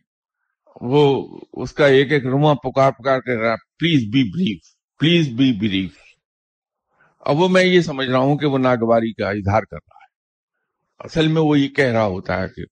وہ 0.81 1.39
اس 1.53 1.73
کا 1.73 1.87
ایک 1.87 2.11
ایک 2.11 2.25
رواں 2.25 2.55
پکار 2.55 2.91
پکار 2.91 3.19
کر 3.19 3.37
رہا 3.37 3.55
please 3.55 4.03
be 4.13 4.23
brief 4.29 4.61
please 4.99 5.27
be 5.27 5.51
brief 5.59 5.97
اب 7.19 7.39
وہ 7.39 7.49
میں 7.49 7.63
یہ 7.63 7.81
سمجھ 7.81 8.09
رہا 8.09 8.19
ہوں 8.19 8.37
کہ 8.37 8.45
وہ 8.45 8.57
ناگواری 8.57 9.13
کا 9.13 9.29
اظہار 9.29 9.61
کر 9.61 9.75
رہا 9.75 9.99
ہے۔ 10.01 10.11
اصل 10.99 11.27
میں 11.27 11.41
وہ 11.41 11.59
یہ 11.59 11.67
کہہ 11.67 11.93
رہا 11.93 12.05
ہوتا 12.05 12.41
ہے 12.41 12.47
کہ 12.47 12.63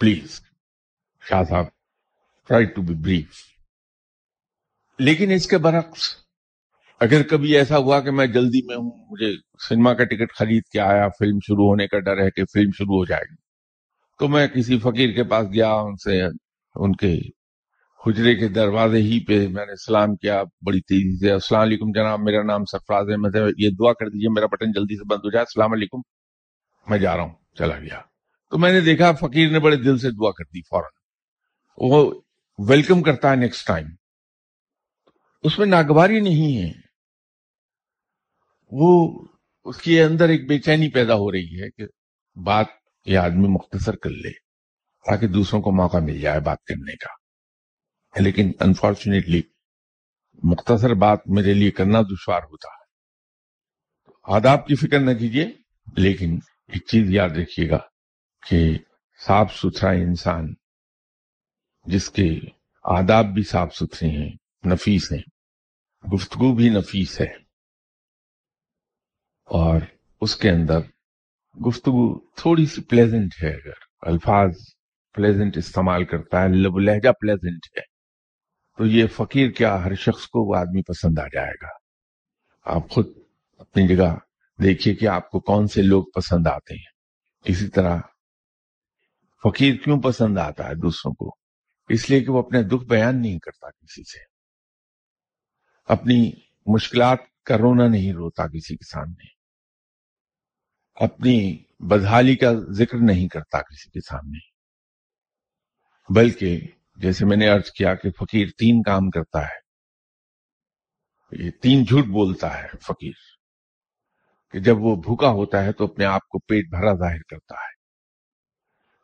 پلیز 0.00 0.40
شاہ 1.28 1.42
صاحب 1.42 1.64
ٹرائی 2.48 2.64
ٹو 2.64 2.82
بی 2.82 2.94
بریف 2.94 3.53
لیکن 4.98 5.30
اس 5.30 5.46
کے 5.46 5.58
برعکس، 5.58 6.02
اگر 7.00 7.22
کبھی 7.22 7.56
ایسا 7.56 7.78
ہوا 7.78 8.00
کہ 8.00 8.10
میں 8.10 8.26
جلدی 8.26 8.66
میں 8.66 8.76
ہوں، 8.76 8.90
مجھے 9.10 9.32
سنیما 9.68 9.94
کا 9.94 10.04
ٹکٹ 10.04 10.32
خرید 10.32 10.62
کے 10.72 10.80
آیا، 10.80 11.08
فلم 11.08 11.38
شروع 11.46 11.68
ہونے 11.68 11.86
کا 11.86 11.98
ڈر 11.98 12.18
ہے 12.18 12.30
کہ 12.30 12.44
فلم 12.44 12.70
شروع 12.78 12.96
ہو 12.96 13.04
جائے 13.04 13.22
گی، 13.22 13.34
تو 14.18 14.28
میں 14.28 14.46
کسی 14.46 14.78
فقیر 14.78 15.12
کے 15.12 15.24
پاس 15.24 15.46
گیا، 15.54 15.72
ان 15.72 15.96
سے، 15.96 16.20
ان 16.74 16.94
کے 16.96 17.18
حجرے 18.06 18.34
کے 18.34 18.48
دروازے 18.48 18.98
ہی 18.98 19.24
پہ 19.24 19.48
میں 19.48 19.66
نے 19.66 19.74
سلام 19.86 20.16
کیا، 20.16 20.42
بڑی 20.42 20.80
تیزی 20.80 21.16
سے، 21.18 21.32
السلام 21.32 21.60
علیکم 21.60 21.92
جناب، 21.92 22.20
میرا 22.20 22.42
نام 22.42 22.64
سرفراز 22.64 23.10
احمد 23.10 23.36
ہے، 23.36 23.40
یہ 23.58 23.70
دعا 23.70 23.92
کر 23.92 24.08
دیجیے، 24.08 24.28
میرا 24.28 24.46
بٹن 24.46 24.72
جلدی 24.72 24.96
سے 24.96 25.04
بند 25.04 25.24
ہو 25.24 25.30
جائے، 25.30 25.42
السلام 25.42 25.72
علیکم، 25.72 25.98
میں 26.86 26.98
جا 26.98 27.16
رہا 27.16 27.22
ہوں، 27.22 27.34
چلا 27.54 27.78
گیا۔ 27.78 28.00
تو 28.50 28.58
میں 28.58 28.72
نے 28.72 28.80
دیکھا، 28.80 29.12
فقیر 29.12 29.50
نے 29.50 29.58
بڑے 29.58 29.76
دل 29.76 29.98
سے 29.98 30.10
دعا 30.10 30.30
کر 30.30 30.44
دی 30.44 30.60
فوراً۔ 30.60 30.90
وہ 31.78 32.20
ویلکم 32.58 33.02
کرتا 33.02 33.30
ہے 33.30 33.36
نیکسٹ 33.36 33.66
ٹائم 33.66 33.86
اس 35.44 35.58
میں 35.58 35.66
ناگواری 35.66 36.20
نہیں 36.20 36.62
ہے۔ 36.62 36.72
وہ 38.70 39.24
اس 39.64 39.76
کے 39.78 40.02
اندر 40.02 40.28
ایک 40.28 40.48
بے 40.48 40.58
چینی 40.58 40.88
پیدا 40.88 41.14
ہو 41.14 41.32
رہی 41.32 41.62
ہے 41.62 41.70
کہ 41.70 41.84
بات 42.40 42.66
یہ 43.04 43.18
آدمی 43.18 43.48
مختصر 43.48 43.96
کر 43.96 44.10
لے 44.10 44.30
تاکہ 45.06 45.26
دوسروں 45.26 45.62
کو 45.62 45.72
موقع 45.72 45.96
مل 45.96 46.20
جائے 46.20 46.40
بات 46.40 46.62
کرنے 46.64 46.96
کا۔ 46.96 47.08
لیکن 48.22 48.52
انفارچونیٹلی 48.60 49.42
مختصر 50.42 50.94
بات 50.94 51.18
میرے 51.26 51.54
لیے 51.54 51.70
کرنا 51.70 52.02
دشوار 52.02 52.42
ہوتا 52.42 52.68
ہے۔ 52.68 52.84
آداب 54.22 54.66
کی 54.66 54.74
فکر 54.74 55.00
نہ 55.00 55.18
کیجیے، 55.18 55.46
لیکن 55.96 56.38
ایک 56.72 56.86
چیز 56.86 57.10
یاد 57.10 57.30
رکھیے 57.30 57.70
گا 57.70 57.78
کہ 58.48 58.78
صاف 59.26 59.54
ستھرا 59.54 59.90
انسان 59.90 60.54
جس 61.84 62.10
کے 62.10 62.40
آداب 62.84 63.26
بھی 63.26 63.42
صاف 63.42 63.76
ستھرے 63.76 64.10
ہیں، 64.10 64.30
نفیس 64.66 65.12
ہیں 65.12 65.33
گفتگو 66.12 66.54
بھی 66.54 66.68
نفیس 66.68 67.20
ہے۔ 67.20 67.32
اور 69.44 69.80
اس 70.20 70.36
کے 70.36 70.50
اندر 70.50 70.78
گفتگو 71.66 72.18
تھوڑی 72.18 72.66
سی 72.66 72.82
پلیزنٹ 72.82 73.32
ہے۔ 73.42 73.54
اگر 73.54 73.72
الفاظ 74.00 74.50
پلیزنٹ 75.14 75.56
استعمال 75.56 76.04
کرتا 76.04 76.42
ہے، 76.42 76.48
لب 76.48 76.78
لہجہ 76.78 77.08
پلیزنٹ 77.20 77.78
ہے، 77.78 77.80
تو 78.76 78.86
یہ 78.86 79.06
فقیر 79.06 79.50
کیا 79.50 79.84
ہر 79.84 79.94
شخص 79.94 80.26
کو 80.26 80.50
وہ 80.50 80.56
آدمی 80.56 80.82
پسند 80.82 81.18
آ 81.18 81.26
جائے 81.32 81.52
گا۔ 81.62 81.68
آپ 82.64 82.90
خود 82.90 83.06
اپنی 83.58 83.96
جگہ 83.96 84.16
دیکھیے 84.62 84.94
کہ 84.94 85.08
آپ 85.08 85.30
کو 85.30 85.40
کون 85.40 85.68
سے 85.68 85.82
لوگ 85.82 86.04
پسند 86.14 86.46
آتے 86.46 86.74
ہیں۔ 86.74 86.94
اسی 87.44 87.68
طرح 87.68 88.00
فقیر 89.42 89.74
کیوں 89.74 90.02
پسند 90.02 90.38
آتا 90.38 90.68
ہے 90.68 90.74
دوسروں 90.74 91.14
کو؟ 91.14 91.36
اس 91.88 92.10
لیے 92.10 92.24
کہ 92.24 92.30
وہ 92.30 92.38
اپنے 92.38 92.62
دکھ 92.62 92.84
بیان 92.84 93.22
نہیں 93.22 93.38
کرتا 93.38 93.70
کسی 93.70 94.02
سے۔ 94.02 94.33
اپنی 95.84 96.32
مشکلات 96.66 97.18
کا 97.44 97.58
رونا 97.58 97.88
نہیں 97.88 98.12
روتا 98.12 98.46
کسی 98.46 98.76
کے 98.76 98.84
سامنے۔ 98.84 99.34
اپنی 100.94 101.64
بدحالی 101.78 102.36
کا 102.36 102.52
ذکر 102.72 102.98
نہیں 102.98 103.28
کرتا 103.28 103.58
کسی 103.58 103.90
کے 103.90 104.00
سامنے۔ 104.00 104.38
بلکہ 106.14 106.60
جیسے 106.96 107.24
میں 107.24 107.36
نے 107.36 107.50
ارض 107.50 107.70
کیا 107.70 107.94
کہ 107.94 108.10
فقیر 108.10 108.46
تین 108.58 108.82
کام 108.82 109.10
کرتا 109.10 109.42
ہے۔ 109.42 109.64
یہ 111.44 111.50
تین 111.50 111.84
جھوٹ 111.84 112.04
بولتا 112.04 112.62
ہے 112.62 112.68
فقیر۔ 112.68 113.12
کہ 114.52 114.60
جب 114.60 114.76
وہ 114.78 114.96
بھوکا 114.96 115.28
ہوتا 115.28 115.64
ہے 115.64 115.72
تو 115.72 115.84
اپنے 115.84 116.04
آپ 116.04 116.28
کو 116.28 116.38
پیٹ 116.38 116.68
بھرا 116.70 116.94
ظاہر 116.94 117.22
کرتا 117.28 117.54
ہے۔ 117.54 117.74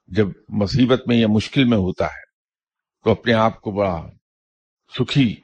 جب 0.07 0.29
مصیبت 0.49 1.03
میں 1.07 1.17
یا 1.17 1.27
مشکل 1.31 1.65
میں 1.65 1.79
ہوتا 1.79 2.07
ہے 2.07 2.31
تو 3.05 3.11
اپنے 3.11 3.33
آپ 3.33 3.61
کو 3.61 3.71
بڑا 3.71 4.11
سکھی 4.99 5.41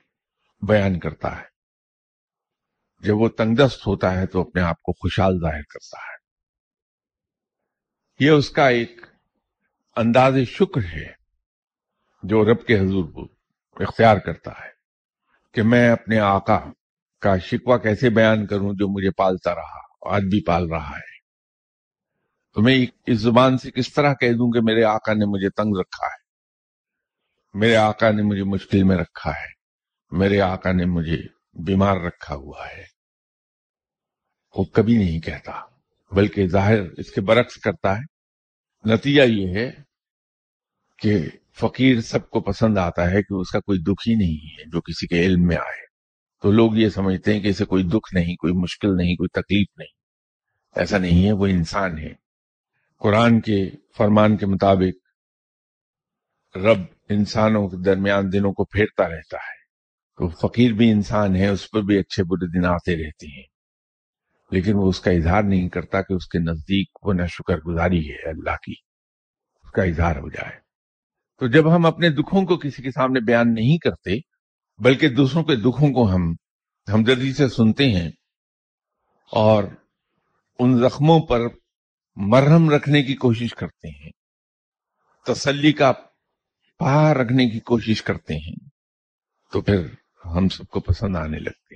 بیان 0.61 0.99
کرتا 0.99 1.39
ہے۔ 1.39 1.57
جب 2.99 3.17
وہ 3.17 3.29
تنگ 3.29 3.55
دست 3.55 3.87
ہوتا 3.87 4.21
ہے 4.21 4.27
تو 4.27 4.41
اپنے 4.41 4.63
آپ 4.63 4.83
کو 4.83 4.93
خوشحال 4.93 5.39
ظاہر 5.41 5.63
کرتا 5.63 5.99
ہے۔ 5.99 6.17
یہ 8.25 8.31
اس 8.31 8.51
کا 8.51 8.69
ایک 8.69 9.07
انداز 9.97 10.35
شکر 10.47 10.81
ہے 10.85 11.13
جو 12.23 12.45
رب 12.45 12.67
کے 12.67 12.79
حضور 12.79 13.05
کو 13.05 13.29
اختیار 13.77 14.17
کرتا 14.17 14.51
ہے 14.51 14.71
کہ 15.53 15.63
میں 15.63 15.91
اپنے 15.91 16.19
آقا 16.19 16.59
کا 17.21 17.39
شکوہ 17.39 17.79
کیسے 17.79 18.11
بیان 18.11 18.47
کروں 18.47 18.73
جو 18.73 18.89
مجھے 18.89 19.11
پالتا 19.11 19.55
رہا 19.55 20.15
آج 20.15 20.23
بھی 20.23 20.45
پال 20.45 20.71
رہا 20.71 20.91
ہے۔ 20.91 21.17
تو 22.55 22.63
میں 22.63 22.87
اس 23.07 23.19
زبان 23.19 23.59
سے 23.59 23.71
کس 23.71 23.93
طرح 23.93 24.15
کہہ 24.15 24.33
دوں 24.33 24.53
کہ 24.53 24.61
میرے 24.61 24.85
آقا 24.85 25.13
نے 25.13 25.25
مجھے 25.25 25.51
تنگ 25.51 25.77
رکھا 25.81 26.07
ہے؟ 26.07 26.27
میرے 27.55 27.77
آقا 27.77 28.11
نے 28.11 28.23
مجھے 28.23 28.45
مشکل 28.45 28.83
میں 28.83 28.97
رکھا 28.97 29.31
ہے۔ 29.31 29.56
میرے 30.11 30.41
آقا 30.41 30.73
نے 30.73 30.85
مجھے 30.85 31.19
بیمار 31.53 31.97
رکھا 31.97 32.35
ہوا 32.35 32.67
ہے۔ 32.77 32.85
وہ 34.57 34.65
کبھی 34.65 34.97
نہیں 34.97 35.21
کہتا، 35.21 35.61
بلکہ 36.13 36.47
ظاہر 36.47 36.81
اس 36.81 37.11
کے 37.11 37.21
برعکس 37.21 37.57
کرتا 37.57 37.99
ہے۔ 37.99 38.17
نتیجہ 38.95 39.23
یہ 39.23 39.55
ہے 39.55 39.71
کہ 40.99 41.19
فقیر 41.55 42.01
سب 42.01 42.31
کو 42.31 42.41
پسند 42.41 42.79
آتا 42.79 43.11
ہے 43.11 43.23
کہ 43.23 43.35
اس 43.35 43.51
کا 43.51 43.61
کوئی 43.61 43.79
دکھ 43.79 44.09
ہی 44.09 44.15
نہیں 44.15 44.59
ہے، 44.59 44.71
جو 44.71 44.81
کسی 44.81 45.07
کے 45.07 45.21
علم 45.21 45.47
میں 45.47 45.57
آئے۔ 45.57 45.87
تو 46.43 46.53
لوگ 46.53 46.77
یہ 46.77 46.89
سمجھتے 46.89 47.35
ہیں 47.35 47.41
کہ 47.41 47.49
اسے 47.49 47.65
کوئی 47.65 47.85
دکھ 47.85 48.15
نہیں، 48.15 48.37
کوئی 48.37 48.53
مشکل 48.53 48.97
نہیں، 48.97 49.17
کوئی 49.17 49.29
تکلیف 49.29 49.69
نہیں۔ 49.77 49.97
ایسا 50.77 50.99
نہیں 50.99 51.27
ہے، 51.27 51.33
وہ 51.33 51.47
انسان 51.47 51.99
ہے۔ 51.99 52.13
قرآن 52.99 53.41
کے 53.41 53.71
فرمان 53.97 54.37
کے 54.37 54.47
مطابق 54.47 55.07
رب 56.57 56.79
انسانوں 57.09 57.69
کے 57.69 57.83
درمیان 57.83 58.33
دنوں 58.33 58.53
کو 58.53 58.65
پھیرتا 58.65 59.09
رہتا 59.09 59.37
ہے۔ 59.37 59.56
فقیر 60.43 60.73
بھی 60.73 60.91
انسان 60.91 61.37
ہے، 61.37 61.49
اس 61.49 61.71
پر 61.71 61.81
بھی 61.81 61.99
اچھے 61.99 62.25
برے 62.25 62.61
دن 62.61 62.67
آتے 62.67 62.97
رہتے 62.97 63.27
ہیں۔ 63.37 63.43
لیکن 64.51 64.75
وہ 64.75 64.89
اس 64.89 65.01
کا 65.01 65.11
اظہار 65.11 65.43
نہیں 65.43 65.69
کرتا 65.69 66.03
کہ 66.03 66.13
اس 66.13 66.27
کے 66.27 66.39
نزدیک 66.39 66.99
وہ 67.03 67.13
نہ 67.13 67.27
شکر 67.27 67.59
گزاری 67.59 68.11
ہے 68.11 68.29
اللہ 68.29 68.57
کی۔ 68.63 68.73
اس 69.65 69.71
کا 69.71 69.83
اظہار 69.83 70.17
ہو 70.17 70.29
جائے۔ 70.29 70.61
تو 71.39 71.47
جب 71.47 71.77
ہم 71.77 71.87
اپنے 71.87 72.11
دکھوں 72.11 72.47
کو 72.47 72.57
کسی 72.57 72.83
کے 72.83 72.91
سامنے 72.91 73.21
بیان 73.21 73.55
نہیں 73.55 73.79
کرتے، 73.79 74.11
بلکہ 74.79 75.09
دوسروں 75.09 75.45
کے 75.45 75.57
دکھوں 75.57 75.93
کو 75.93 76.15
ہم 76.15 76.35
ہمدردی 76.93 77.33
سے 77.33 77.49
سنتے 77.49 77.91
ہیں 77.91 78.11
اور 79.33 79.65
ان 80.59 80.79
زخموں 80.79 81.21
پر 81.21 81.41
مرہم 82.17 82.71
رکھنے 82.71 83.03
کی 83.03 83.15
کوشش 83.15 83.55
کرتے 83.55 83.89
ہیں، 83.89 84.11
تسلی 85.27 85.73
کا 85.73 85.93
پا 86.79 87.15
رکھنے 87.15 87.51
کی 87.51 87.61
کوشش 87.61 88.03
کرتے 88.03 88.35
ہیں، 88.35 88.69
تو 89.53 89.61
پھر 89.61 89.87
ہم 90.27 90.49
سب 90.49 90.67
کو 90.67 90.81
پسند 90.81 91.17
آنے 91.17 91.39
لگتے 91.39 91.75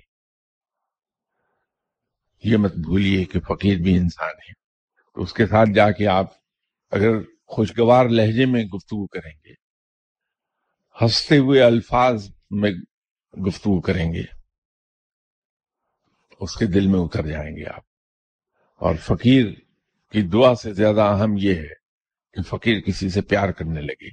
یہ 2.44 2.56
مت 2.56 2.74
بھولیے 2.74 3.24
کہ 3.24 3.40
فقیر 3.40 3.78
بھی 3.78 3.96
انسان 3.96 4.34
ہے۔ 4.48 4.52
تو 5.14 5.22
اس 5.22 5.32
کے 5.32 5.46
ساتھ 5.46 5.68
جا 5.74 5.90
کے 5.90 6.06
آپ 6.06 6.26
اگر 6.90 7.10
خوشگوار 7.46 8.06
لہجے 8.06 8.46
میں 8.46 8.64
گفتگو 8.64 9.06
کریں 9.06 9.38
گے، 9.44 9.52
ہنستے 11.02 11.38
ہوئے 11.38 11.62
الفاظ 11.62 12.30
میں 12.50 12.70
گفتگو 13.46 13.80
کریں 13.80 14.12
گے، 14.12 14.22
اس 16.40 16.56
کے 16.56 16.66
دل 16.66 16.86
میں 16.86 17.00
اتر 17.00 17.26
جائیں 17.26 17.56
گے 17.56 17.64
آپ۔ 17.66 17.82
اور 18.74 18.94
فقیر 18.94 19.46
کی 20.12 20.22
دعا 20.22 20.54
سے 20.54 20.74
زیادہ 20.74 21.00
اہم 21.00 21.34
یہ 21.38 21.54
ہے 21.54 21.74
کہ 22.32 22.42
فقیر 22.42 22.80
کسی 22.80 23.08
سے 23.08 23.20
پیار 23.20 23.48
کرنے 23.48 23.80
لگے، 23.80 24.10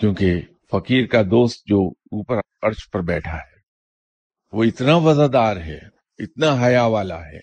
کیونکہ 0.00 0.40
فقیر 0.72 1.06
کا 1.06 1.22
دوست 1.22 1.66
جو 1.66 1.88
اوپر 1.88 2.38
عرش 2.62 2.90
پر 2.90 3.02
بیٹھا 3.02 3.36
ہے، 3.36 3.60
وہ 4.52 4.64
اتنا 4.64 4.96
وزادار 4.96 5.56
ہے، 5.56 5.78
اتنا 6.18 6.66
حیا 6.66 6.84
والا 6.84 7.26
ہے 7.26 7.40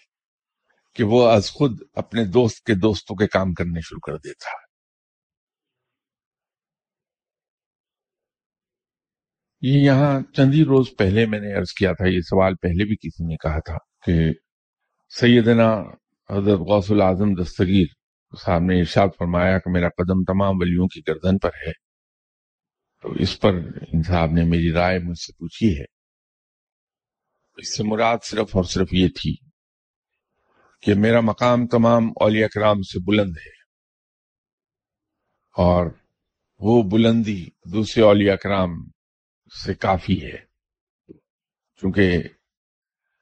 کہ 0.95 1.03
وہ 1.03 1.27
از 1.29 1.51
خود 1.51 1.71
اپنے 1.93 2.25
دوست 2.25 2.65
کے 2.65 2.73
دوستوں 2.73 3.15
کے 3.15 3.27
کام 3.27 3.53
کرنے 3.53 3.79
شروع 3.81 3.99
کر 3.99 4.17
دیتا 4.17 4.49
ہے۔ 4.49 4.67
یہ 9.61 9.79
یہاں 9.79 10.21
چند 10.35 10.53
ہی 10.53 10.63
روز 10.63 10.87
پہلے 10.97 11.25
میں 11.25 11.39
نے 11.39 11.53
عرض 11.53 11.73
کیا 11.73 11.93
تھا، 11.93 12.07
یہ 12.07 12.21
سوال 12.21 12.55
پہلے 12.55 12.85
بھی 12.85 12.95
کسی 12.95 13.25
نے 13.25 13.35
کہا 13.35 13.59
تھا 13.59 13.77
کہ 14.05 14.33
سیدنا 15.09 15.69
حضرت 16.29 16.59
غوث 16.59 16.91
العظم 16.91 17.33
دستگیر 17.43 17.85
صاحب 18.45 18.61
نے 18.61 18.79
ارشاد 18.79 19.07
فرمایا 19.19 19.59
کہ 19.59 19.71
میرا 19.71 19.89
قدم 19.89 20.23
تمام 20.23 20.55
ولیوں 20.59 20.87
کی 20.87 21.01
گردن 21.07 21.37
پر 21.37 21.49
ہے۔ 21.67 21.88
تو 23.01 23.11
اس 23.11 23.39
پر 23.39 23.53
ان 23.93 24.03
صاحب 24.03 24.31
نے 24.31 24.43
میری 24.43 24.71
رائے 24.71 24.99
مجھ 24.99 25.19
سے 25.19 25.33
پوچھی 25.33 25.79
ہے۔ 25.79 25.85
اس 27.57 27.77
سے 27.77 27.83
مراد 27.83 28.17
صرف 28.23 28.55
اور 28.55 28.63
صرف 28.63 28.87
یہ 28.91 29.07
تھی 29.07 29.35
کہ 30.81 30.93
میرا 30.93 31.21
مقام 31.21 31.67
تمام 31.67 32.03
اولیاء 32.15 32.47
کرام 32.47 32.81
سے 32.81 32.99
بلند 32.99 33.37
ہے 33.37 33.59
اور 35.51 35.85
وہ 36.59 36.83
بلندی 36.83 37.45
دوسرے 37.73 38.03
اولیاء 38.03 38.35
کرام 38.35 38.69
سے 39.63 39.73
کافی 39.73 40.25
ہے۔ 40.25 40.37
چونکہ 41.75 42.23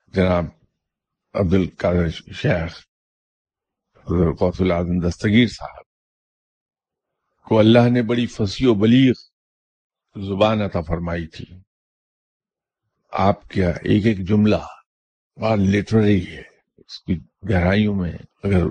جناب 0.07 0.45
عبد 1.33 1.53
القادر 1.53 2.09
شیخ 2.09 2.87
حضرت 3.97 4.61
العظم 4.61 5.07
دستگیر 5.07 5.47
صاحب 5.47 5.85
کو 7.43 7.59
اللہ 7.59 7.89
نے 7.93 8.01
بڑی 8.01 8.25
فصیح 8.25 8.67
و 8.67 8.73
بلیغ 8.73 9.13
زبان 10.21 10.62
عطا 10.62 10.82
فرمائی 10.82 11.27
تھی۔ 11.27 11.45
آپ 13.12 13.49
کیا 13.49 13.69
ایک 13.69 14.06
ایک 14.06 14.27
جملہ 14.27 14.62
بہت 15.38 15.60
لٹری 15.60 16.27
ہے، 16.27 16.41
اس 16.77 16.99
کی 17.03 17.17
گہرائیوں 17.49 17.95
میں 17.95 18.13
اگر 18.43 18.65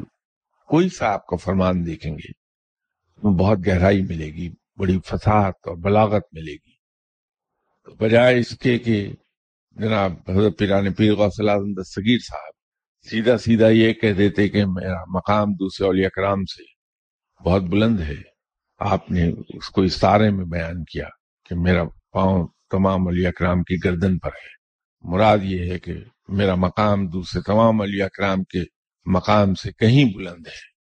کوئی 0.69 0.89
سا 0.89 1.07
آپ 1.07 1.27
کا 1.27 1.37
فرمان 1.37 1.87
دیکھیں 1.87 2.13
گے، 2.13 2.33
تو 3.21 3.37
بہت 3.37 3.59
گہرائی 3.67 4.03
ملے 4.03 4.27
گی، 4.27 4.49
بڑی 4.77 4.99
فساحت 5.07 5.55
اور 5.65 5.77
بلاغت 5.77 6.23
ملے 6.33 6.53
گی۔ 6.53 6.75
تو 7.85 7.95
بجائے 7.95 8.39
اس 8.39 8.59
کے 8.59 8.79
کہ 8.79 9.13
جناب 9.77 10.13
حضرت 10.29 10.59
پیران 10.59 10.93
پیر 10.93 11.15
غوث 11.15 11.41
دستگیر 11.81 12.19
صاحب 12.19 12.55
سیدھا 13.11 13.39
سیدھا 13.39 13.69
یہ 13.69 13.93
کہہ 13.93 14.13
دیتے 14.13 14.49
کہ 14.49 14.65
میرا 14.67 15.05
مقام 15.09 15.53
دوسرے 15.53 15.87
اولیاء 15.87 16.09
کرام 16.09 16.45
سے 16.45 16.63
بہت 17.45 17.63
بلند 17.63 18.01
ہے، 18.01 18.23
آپ 18.79 19.11
نے 19.11 19.31
اس 19.49 19.69
کو 19.71 19.83
استارے 19.83 20.31
میں 20.31 20.45
بیان 20.45 20.85
کیا۔ 20.85 21.09
کہ 21.49 21.55
میرا 21.55 21.85
پاؤں 21.85 22.49
تمام 22.71 23.09
علی 23.09 23.27
اکرام 23.27 23.63
کی 23.63 23.77
گردن 23.85 24.19
پر 24.19 24.29
ہے۔ 24.29 24.57
مراد 25.01 25.39
یہ 25.43 25.73
ہے 25.73 25.79
کہ 25.79 25.95
میرا 26.29 26.55
مقام 26.55 27.07
دوسرے 27.07 27.41
تمام 27.43 27.81
علی 27.81 28.03
اکرام 28.03 28.45
کے 28.45 28.63
مقام 29.07 29.55
سے 29.55 29.73
کہیں 29.73 30.17
بلند 30.17 30.47
ہے۔ 30.47 30.77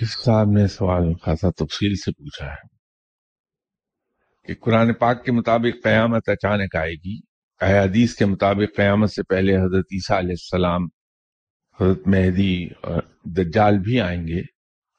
کس 0.00 0.24
صاحب 0.24 0.46
نے 0.50 0.66
سوال 0.66 1.14
خاصا 1.14 1.50
تفصیل 1.50 1.94
سے 1.94 2.12
پوچھا 2.12 2.46
ہے 2.46 2.78
کہ 4.46 4.54
قرآن 4.60 4.94
پاک 4.94 5.24
کے 5.24 5.32
مطابق 5.32 5.84
قیامت 5.84 6.28
اچانک 6.28 6.76
آئے 6.76 6.92
گی۔ 6.92 7.18
حدیث 7.62 8.14
کے 8.14 8.26
مطابق 8.26 8.76
قیامت 8.76 9.10
سے 9.10 9.22
پہلے 9.22 9.56
حضرت 9.56 9.86
عیسیٰ 9.92 10.16
علیہ 10.16 10.30
السلام 10.30 10.80
حضرت 11.80 12.08
مہدی 12.08 12.68
اور 12.80 13.02
دجال 13.24 13.78
بھی 13.78 14.00
آئیں 14.00 14.28
گے۔ 14.28 14.42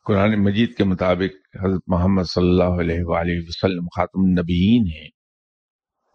قرآن 0.05 0.43
مجید 0.43 0.75
کے 0.75 0.83
مطابق 0.83 1.57
حضرت 1.65 1.81
محمد 1.87 2.23
صلی 2.23 2.49
اللہ 2.49 2.81
علیہ 2.81 3.03
وآلہ 3.03 3.31
وسلم 3.47 3.87
خاتم 3.95 4.21
النبیین 4.21 4.87
ہیں۔ 4.87 5.09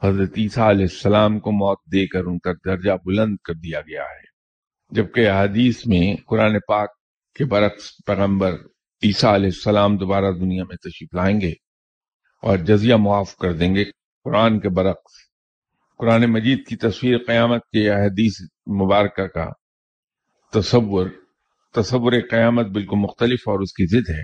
حضرت 0.03 0.31
عیسیٰ 0.37 0.69
علیہ 0.69 0.87
السلام 0.91 1.41
کو 1.41 1.53
موت 1.53 1.79
دے 1.93 2.07
کر 2.07 2.25
ان 2.25 2.39
کا 2.39 2.53
درجہ 2.65 2.91
بلند 3.05 3.37
کر 3.45 3.55
دیا 3.55 3.81
گیا 3.81 4.03
ہے۔ 4.03 4.35
جبکہ 4.91 5.31
حدیث 5.31 5.87
میں 5.87 6.17
قرآن 6.27 6.57
پاک 6.69 6.89
کے 7.35 7.45
برعکس 7.45 8.05
پیغمبر 8.07 8.53
عیسیٰ 9.03 9.35
علیہ 9.35 9.47
السلام 9.47 9.97
دوبارہ 9.97 10.33
دنیا 10.33 10.65
میں 10.65 10.77
تشریف 10.77 11.15
لائیں 11.15 11.41
گے 11.41 11.53
اور 12.43 12.59
جزیہ 12.59 12.95
معاف 12.95 13.37
کر 13.37 13.53
دیں 13.53 13.75
گے۔ 13.75 13.85
قرآن 14.25 14.61
کے 14.61 14.69
برعکس 14.69 15.13
قرآن 15.99 16.23
مجید 16.23 16.67
کی 16.67 16.77
تصویر 16.77 17.19
قیامت 17.27 17.61
کے 17.73 17.91
حدیث 17.91 18.41
مبارکہ 18.67 19.27
کا 19.27 19.51
تصور 20.55 21.07
تصور 21.73 22.13
قیامت 22.31 22.67
بالکل 22.67 22.97
مختلف 22.97 23.49
اور 23.49 23.61
اس 23.61 23.73
کی 23.73 23.87
ضد 23.87 24.11
ہے۔ 24.11 24.23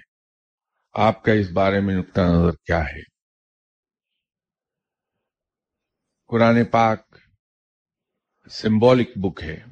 آپ 0.93 1.25
کا 1.25 1.33
اس 1.33 1.51
بارے 1.51 1.81
میں 1.81 1.95
نقطہ 1.95 2.21
نظر 2.21 2.57
کیا 2.66 2.81
ہے؟ 2.81 3.03
قرآن 6.27 6.64
پاک 6.64 7.16
سمبولک 8.51 9.09
بک 9.16 9.43
ہے۔ 9.43 9.64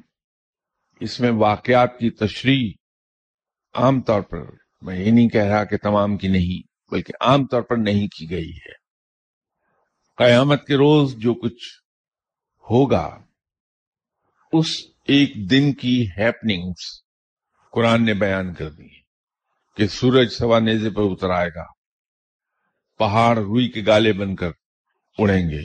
اس 0.99 1.19
میں 1.19 1.31
واقعات 1.31 1.99
کی 1.99 2.09
تشریح 2.09 2.71
عام 3.73 4.01
طور 4.01 4.21
پر، 4.21 4.41
میں 4.81 4.99
یہ 4.99 5.11
نہیں 5.11 5.29
کہہ 5.29 5.41
رہا 5.41 5.63
کہ 5.63 5.77
تمام 5.77 6.17
کی 6.17 6.27
نہیں، 6.27 6.91
بلکہ 6.91 7.13
عام 7.21 7.45
طور 7.45 7.61
پر 7.61 7.75
نہیں 7.75 8.07
کی 8.07 8.29
گئی 8.29 8.51
ہے۔ 8.51 8.73
قیامت 10.17 10.67
کے 10.67 10.75
روز 10.75 11.15
جو 11.15 11.33
کچھ 11.33 11.83
ہوگا، 12.71 13.25
اس 14.53 14.85
ایک 15.09 15.49
دن 15.51 15.73
کی 15.73 16.07
ہیپننگز 16.17 17.03
قرآن 17.71 18.05
نے 18.05 18.13
بیان 18.13 18.53
کر 18.53 18.71
دی 18.71 18.87
کہ 19.75 19.87
سورج 19.87 20.27
سوا 20.27 20.59
نیزے 20.59 20.89
پر 20.89 21.01
اتر 21.01 21.29
آئے 21.29 21.49
گا۔ 21.55 21.63
پہاڑ 22.97 23.37
روئی 23.37 23.67
کے 23.67 23.81
گالے 23.87 24.13
بن 24.13 24.35
کر 24.35 24.49
اڑیں 25.17 25.49
گے۔ 25.49 25.61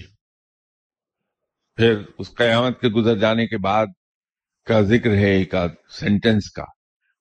پھر 1.77 2.03
اس 2.19 2.35
قیامت 2.35 2.81
کے 2.81 2.89
گزر 2.89 3.19
جانے 3.19 3.47
کے 3.47 3.59
بعد 3.59 3.87
کا 4.65 4.81
ذکر 4.81 5.11
ہے 5.11 5.31
ایک 5.31 5.55
سینٹنس 5.89 6.51
کا 6.51 6.65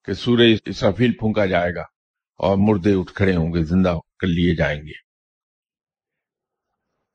کہ 0.04 0.12
سورج 0.12 0.58
اسرافیل 0.66 1.12
پھونکا 1.12 1.46
جائے 1.46 1.74
گا 1.74 1.82
اور 2.36 2.56
مردے 2.56 2.94
اٹھ 2.94 3.12
کھڑے 3.12 3.36
ہوں 3.36 3.52
گے، 3.52 3.64
زندہ 3.64 3.98
کر 4.18 4.26
لیے 4.26 4.56
جائیں 4.56 4.80
گے۔ 4.80 5.04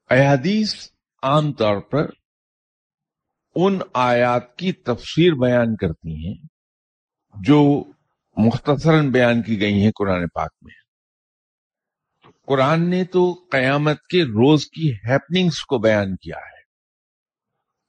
احادیث 0.09 0.75
عام 1.23 1.53
طور 1.53 1.81
پر 1.81 2.18
ان 3.55 3.79
آیات 3.93 4.55
کی 4.55 4.71
تفسیر 4.71 5.33
بیان 5.33 5.75
کرتی 5.75 6.27
ہیں 6.27 6.35
جو 7.35 7.83
مختصراً 8.37 9.09
بیان 9.11 9.41
کی 9.41 9.59
گئی 9.61 9.81
ہیں 9.83 9.91
قرآن 9.99 10.27
پاک 10.27 10.51
میں۔ 10.61 10.73
قرآن 12.45 12.89
نے 12.89 13.03
تو 13.03 13.31
قیامت 13.51 14.01
کے 14.01 14.23
روز 14.23 14.65
کی 14.65 14.91
ہیپننگز 15.07 15.61
کو 15.61 15.77
بیان 15.77 16.15
کیا 16.15 16.37
ہے 16.37 16.61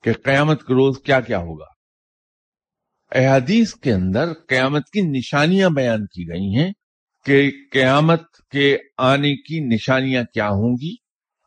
کہ 0.04 0.12
قیامت 0.22 0.66
کے 0.66 0.74
روز 0.74 0.98
کیا 1.04 1.20
کیا 1.20 1.38
ہوگا۔ 1.38 1.66
احادیث 3.12 3.74
کے 3.74 3.92
اندر 3.92 4.32
قیامت 4.48 4.82
کی 4.82 5.00
نشانیاں 5.18 5.70
بیان 5.70 6.06
کی 6.06 6.28
گئی 6.28 6.56
ہیں 6.58 6.72
کہ 7.26 7.50
قیامت 7.72 8.22
کے 8.50 8.76
آنے 8.98 9.34
کی 9.36 9.60
نشانیاں 9.74 10.22
کیا 10.34 10.48
ہوں 10.48 10.76
گی، 10.82 10.94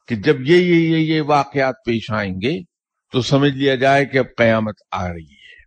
کہ 0.08 0.16
جب 0.16 0.42
یہ 0.42 0.58
یہ 0.58 0.88
یہ 0.88 1.16
یہ 1.16 1.22
واقعات 1.22 1.76
پیش 1.86 2.12
آئیں 2.12 2.34
گے 2.34 2.73
تو 3.14 3.22
سمجھ 3.22 3.52
لیا 3.52 3.76
جائے 3.76 4.06
کہ 4.06 4.18
اب 4.18 4.26
قیامت 4.38 4.76
آ 4.92 5.14
رہی 5.14 5.34
ہے۔ 5.34 5.64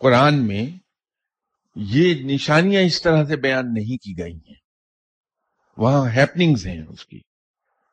قرآن 0.00 0.46
میں 0.46 0.66
یہ 1.74 2.14
نشانیاں 2.14 2.82
اس 2.82 3.02
طرح 3.02 3.24
سے 3.24 3.36
بیان 3.36 3.74
نہیں 3.74 3.96
کی 3.96 4.18
گئی 4.18 4.34
ہیں۔ 4.34 4.54
وہاں 5.76 6.10
ہیپننگز 6.10 6.66
ہیں 6.66 6.82
اس 6.88 7.06
کی۔ 7.06 7.20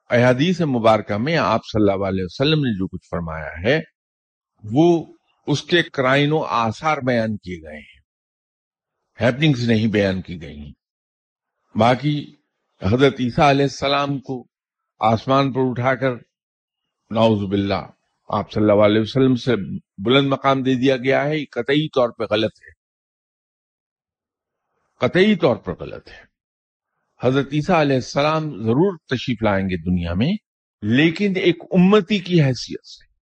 احادیث 0.09 0.61
مبارکہ 0.61 1.17
میں 1.17 1.37
آپ 1.37 1.61
صلی 1.73 1.91
اللہ 1.91 2.05
علیہ 2.05 2.23
وسلم 2.23 2.59
نے 2.59 2.77
جو 2.77 2.87
کچھ 2.87 3.07
فرمایا 3.11 3.49
ہے، 3.63 3.81
وہ 4.63 5.05
اس 5.47 5.63
کے 5.63 5.83
کرائن 5.83 6.31
و 6.31 6.43
آثار 6.43 6.97
بیان 6.97 7.37
کیے 7.37 7.61
گئے 7.61 7.79
ہیں۔ 7.79 8.01
ہیپننگز 9.21 9.69
نہیں 9.69 9.87
بیان 9.87 10.21
کی 10.21 10.41
گئی 10.41 10.59
ہیں۔ 10.59 10.73
باقی 11.77 12.35
حضرت 12.81 13.15
عیسیٰ 13.19 13.49
علیہ 13.49 13.65
السلام 13.65 14.19
کو 14.19 14.47
آسمان 14.99 15.51
پر 15.51 15.61
اٹھا 15.63 15.95
کر 15.95 16.11
نعوذ 17.11 17.49
باللہ 17.49 17.94
آپ 18.27 18.51
صلی 18.51 18.61
اللہ 18.61 18.85
علیہ 18.85 19.01
وسلم 19.01 19.35
سے 19.35 19.51
بلند 19.97 20.27
مقام 20.27 20.63
دے 20.63 20.75
دیا 20.75 20.97
گیا 20.97 21.25
ہے، 21.25 21.37
یہ 21.37 21.45
قطعی 21.51 21.89
طور 21.89 22.09
پہ 22.09 22.23
غلط 22.23 22.51
ہے۔ 22.61 22.75
قطعی 24.99 25.35
طور 25.35 25.55
پر 25.55 25.75
غلط 25.79 26.07
ہے۔ 26.07 26.35
حضرت 27.23 27.47
عیسیٰ 27.51 27.75
علیہ 27.75 27.95
السلام 27.95 28.63
ضرور 28.63 28.97
تشریف 28.97 29.43
لائیں 29.43 29.69
گے 29.69 29.77
دنیا 29.77 30.13
میں، 30.13 30.33
لیکن 30.81 31.33
ایک 31.35 31.63
امتی 31.71 32.19
کی 32.19 32.41
حیثیت 32.41 32.85
سے۔ 32.85 33.15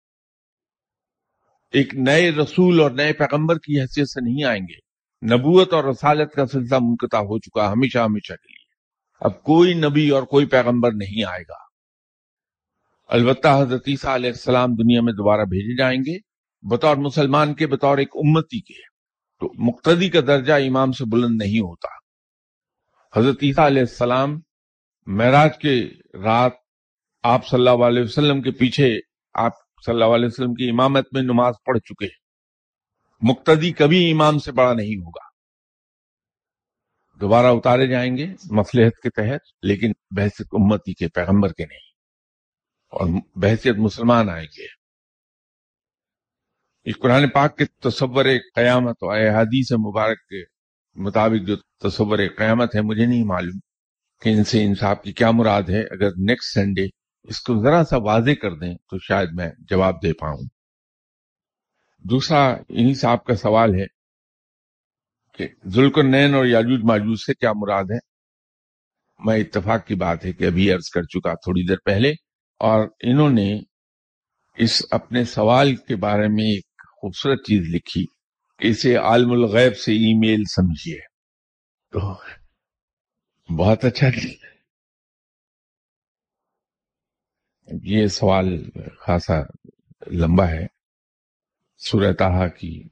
ایک 1.78 1.96
نئے 1.96 2.32
رسول 2.32 2.80
اور 2.80 2.92
نئے 2.92 3.14
پیغمبر 3.14 3.56
کی 3.56 3.82
حیثیت 3.82 4.10
سے 4.10 4.22
نہیں 4.22 4.44
آئیں 4.44 4.62
گے۔ 4.62 4.94
نبوت 5.36 5.74
اور 5.74 5.84
رسالت 5.84 6.34
کا 6.34 6.46
سلسلہ 6.46 6.78
منقطع 6.82 7.18
ہو 7.18 7.40
چکا 7.40 7.72
ہمیشہ 7.72 7.98
ہمیشہ 7.98 8.34
کے 8.34 8.52
لیے۔ 8.52 8.74
اب 9.20 9.44
کوئی 9.44 9.74
نبی 9.74 10.10
اور 10.10 10.24
کوئی 10.24 10.46
پیغمبر 10.46 10.92
نہیں 10.92 11.24
آئے 11.24 11.44
گا۔ 11.50 11.73
البتہ 13.08 13.48
حضرت 13.62 13.84
عیسیٰ 13.88 14.14
علیہ 14.14 14.30
السلام 14.30 14.70
دنیا 14.76 15.02
میں 15.02 15.14
دوبارہ 15.14 15.42
بھیجے 15.42 15.78
جائیں 15.78 16.00
گے، 16.00 16.18
بطور 16.62 16.98
مسلمان 16.98 17.54
کے، 17.54 17.68
بطور 17.68 17.98
ایک 17.98 18.10
امتی 18.16 18.60
کے۔ 18.60 18.94
تو 19.40 19.52
مقتدی 19.58 20.10
کا 20.10 20.20
درجہ 20.28 20.54
امام 20.54 20.92
سے 20.92 21.04
بلند 21.06 21.38
نہیں 21.38 21.60
ہوتا۔ 21.60 21.88
حضرت 23.20 23.36
عیسیٰ 23.42 23.66
علیہ 23.66 23.82
السلام 23.82 24.40
معراج 25.06 25.58
کے 25.58 25.90
رات 26.24 26.52
آپ 27.24 27.48
صلی 27.48 27.68
اللہ 27.68 27.86
علیہ 27.86 28.04
وسلم 28.04 28.42
کے 28.42 28.52
پیچھے 28.52 29.00
آپ 29.34 29.52
صلی 29.86 29.94
اللہ 29.94 30.06
علیہ 30.06 30.26
وسلم 30.26 30.54
کی 30.54 30.70
امامت 30.70 31.08
میں 31.12 31.22
نماز 31.22 31.54
پڑھ 31.66 31.80
چکے۔ 31.80 32.08
مقتدی 33.22 33.72
کبھی 33.72 34.12
امام 34.12 34.40
سے 34.40 34.52
بڑا 34.52 34.74
نہیں 34.74 34.96
ہوگا۔ 34.96 35.34
دوبارہ 37.20 37.46
اتارے 37.46 37.88
جائیں 37.88 38.18
گے 38.18 38.28
مفلحت 38.52 39.02
کے 39.02 39.10
تحت، 39.10 39.40
لیکن 39.62 39.92
بحث 40.12 40.42
امتی 40.52 40.94
کے 40.94 41.08
پیغمبر 41.08 41.54
کے 41.54 41.66
نہیں۔ 41.66 41.93
اور 42.94 43.08
بحثیت 43.36 43.76
مسلمان 43.76 44.30
آئیں 44.30 44.48
گے 44.58 44.66
اس 46.84 46.98
قرآن 46.98 47.30
پاک 47.30 47.58
کے 47.58 47.66
تصور 47.66 48.26
قیامت 48.56 48.96
اور 49.02 49.42
حدیث 49.42 49.72
مبارک 49.72 50.18
کے 50.20 50.44
مطابق 50.96 51.48
جو 51.48 51.56
تصور 51.56 52.20
قیامت 52.38 52.76
ہے، 52.76 52.82
مجھے 52.82 53.06
نہیں 53.06 53.24
معلوم 53.24 53.60
کہ 54.22 54.30
ان 54.30 54.44
سے 54.44 54.64
انصاف 54.64 55.02
کی 55.02 55.14
کیا 55.14 55.32
مراد 55.32 55.64
ہے۔ 55.70 55.82
اگر 55.82 56.10
نیکسٹ 56.18 56.54
سنڈے 56.54 56.86
اس 57.24 57.42
کو 57.42 57.64
ذرا 57.64 57.84
سا 57.84 57.98
واضح 57.98 58.32
کر 58.42 58.56
دیں 58.56 58.76
تو 58.76 58.98
شاید 59.00 59.30
میں 59.34 59.50
جواب 59.60 60.04
دے 60.04 60.14
پاؤں۔ 60.14 60.48
دوسرا 62.00 62.50
انہی 62.70 62.94
صاحب 62.94 63.24
کا 63.24 63.36
سوال 63.36 63.76
ہے 63.76 63.86
کہ 65.34 65.48
ذوالکر 65.68 66.04
نین 66.04 66.34
اور 66.34 66.46
یاجوج 66.46 66.80
ماجوج 66.84 67.18
سے 67.26 67.34
کیا 67.34 67.52
مراد 67.56 67.84
ہے؟ 67.84 67.98
میں 69.20 69.38
اتفاق 69.38 69.88
کی 69.88 69.96
بات 69.96 70.26
ہے 70.26 70.34
کہ 70.34 70.44
ابھی 70.44 70.72
عرض 70.72 70.90
کر 70.90 71.04
چکا 71.04 71.34
تھوڑی 71.34 71.68
دیر 71.68 71.78
پہلے۔ 71.86 72.14
اور 72.64 72.88
انہوں 73.00 73.30
نے 73.30 73.60
اس 74.58 74.82
اپنے 74.92 75.24
سوال 75.24 75.76
کے 75.76 75.96
بارے 75.96 76.28
میں 76.28 76.44
ایک 76.44 76.66
خوبصورت 77.02 77.40
چیز 77.40 77.76
لکھی 77.76 78.06
اسے 78.60 78.96
عالم 78.96 79.32
الغیب 79.32 79.78
سے 79.78 79.92
ای 79.92 80.20
میل 80.20 80.44
سمجھیے۔ 80.56 81.00
تو 81.92 82.00
بہت 83.58 83.86
اچھا 83.86 84.08
یہ 87.84 88.08
سوال 88.08 88.70
خاصا 89.00 89.36
لمبا 90.12 90.48
ہے۔ 90.48 90.68
سورتہ 91.78 92.48
کی 92.48 92.84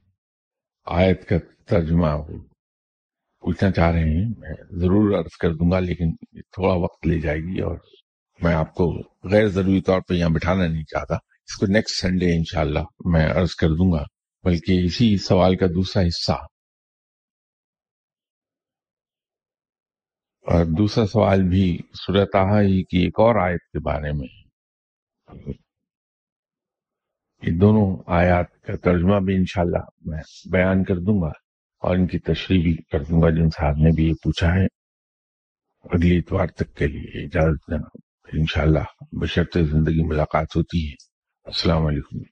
آیت 0.84 1.28
کا 1.28 1.36
ترجمہ 1.66 2.08
پوچھنا 3.40 3.70
چاہ 3.70 3.90
رہے 3.90 4.00
ہیں۔ 4.00 4.34
میں 4.38 4.54
ضرور 4.70 5.18
عرض 5.18 5.36
کر 5.36 5.50
دوں 5.50 5.70
گا، 5.70 5.78
لیکن 5.78 6.16
تھوڑا 6.40 6.74
وقت 6.74 7.06
لے 7.06 7.20
جائے 7.20 7.38
گی 7.38 7.60
اور 7.60 7.78
میں 8.42 8.54
آپ 8.54 8.74
کو 8.74 9.02
غیر 9.24 9.48
ضروری 9.48 9.80
طور 9.80 10.00
پہ 10.00 10.14
یہاں 10.14 10.30
بٹھانا 10.30 10.66
نہیں 10.66 10.84
چاہتا۔ 10.84 11.14
اس 11.14 11.56
کو 11.56 11.66
نیکسٹ 11.66 12.00
سنڈے 12.00 12.36
انشاءاللہ 12.36 12.78
میں 13.04 13.30
عرض 13.30 13.54
کر 13.54 13.68
دوں 13.68 13.92
گا، 13.92 14.04
بلکہ 14.42 14.84
اسی 14.84 15.16
سوال 15.16 15.56
کا 15.56 15.66
دوسرا 15.66 16.02
حصہ۔ 16.02 16.32
اور 20.42 20.64
دوسرا 20.64 21.06
سوال 21.06 21.42
بھی 21.42 21.78
صورتہ 21.94 22.38
ہی 22.38 22.84
کی 22.84 22.98
ایک 22.98 23.20
اور 23.20 23.48
آیت 23.48 23.60
کے 23.60 23.78
بارے 23.78 24.12
میں 24.12 24.28
یہ 27.42 27.58
دونوں 27.60 28.02
آیات 28.06 28.60
کا 28.60 28.76
ترجمہ 28.76 29.20
بھی 29.20 29.34
انشاءاللہ 29.34 29.84
میں 30.00 30.22
بیان 30.50 30.84
کر 30.84 30.96
دوں 30.96 31.22
گا 31.22 31.28
اور 31.78 31.96
ان 31.96 32.06
کی 32.06 32.18
تشریح 32.18 32.62
بھی 32.62 32.76
کر 32.76 33.04
دوں 33.04 33.22
گا۔ 33.22 33.30
جن 33.30 33.50
صاحب 33.50 33.76
نے 33.76 33.90
بھی 33.94 34.08
یہ 34.08 34.12
پوچھا 34.12 34.54
ہے، 34.54 34.64
اگلی 35.84 36.18
اتوار 36.18 36.46
تک 36.46 36.74
کے 36.74 36.86
لیے 36.86 37.24
اجازت 37.24 37.70
دینا۔ 37.70 38.11
انشاءاللہ 38.32 39.04
بشرط 39.12 39.58
زندگی 39.58 40.02
ملاقات 40.02 40.56
ہوتی 40.56 40.88
ہے۔ 40.88 40.94
السلام 41.44 41.86
علیکم۔ 41.86 42.31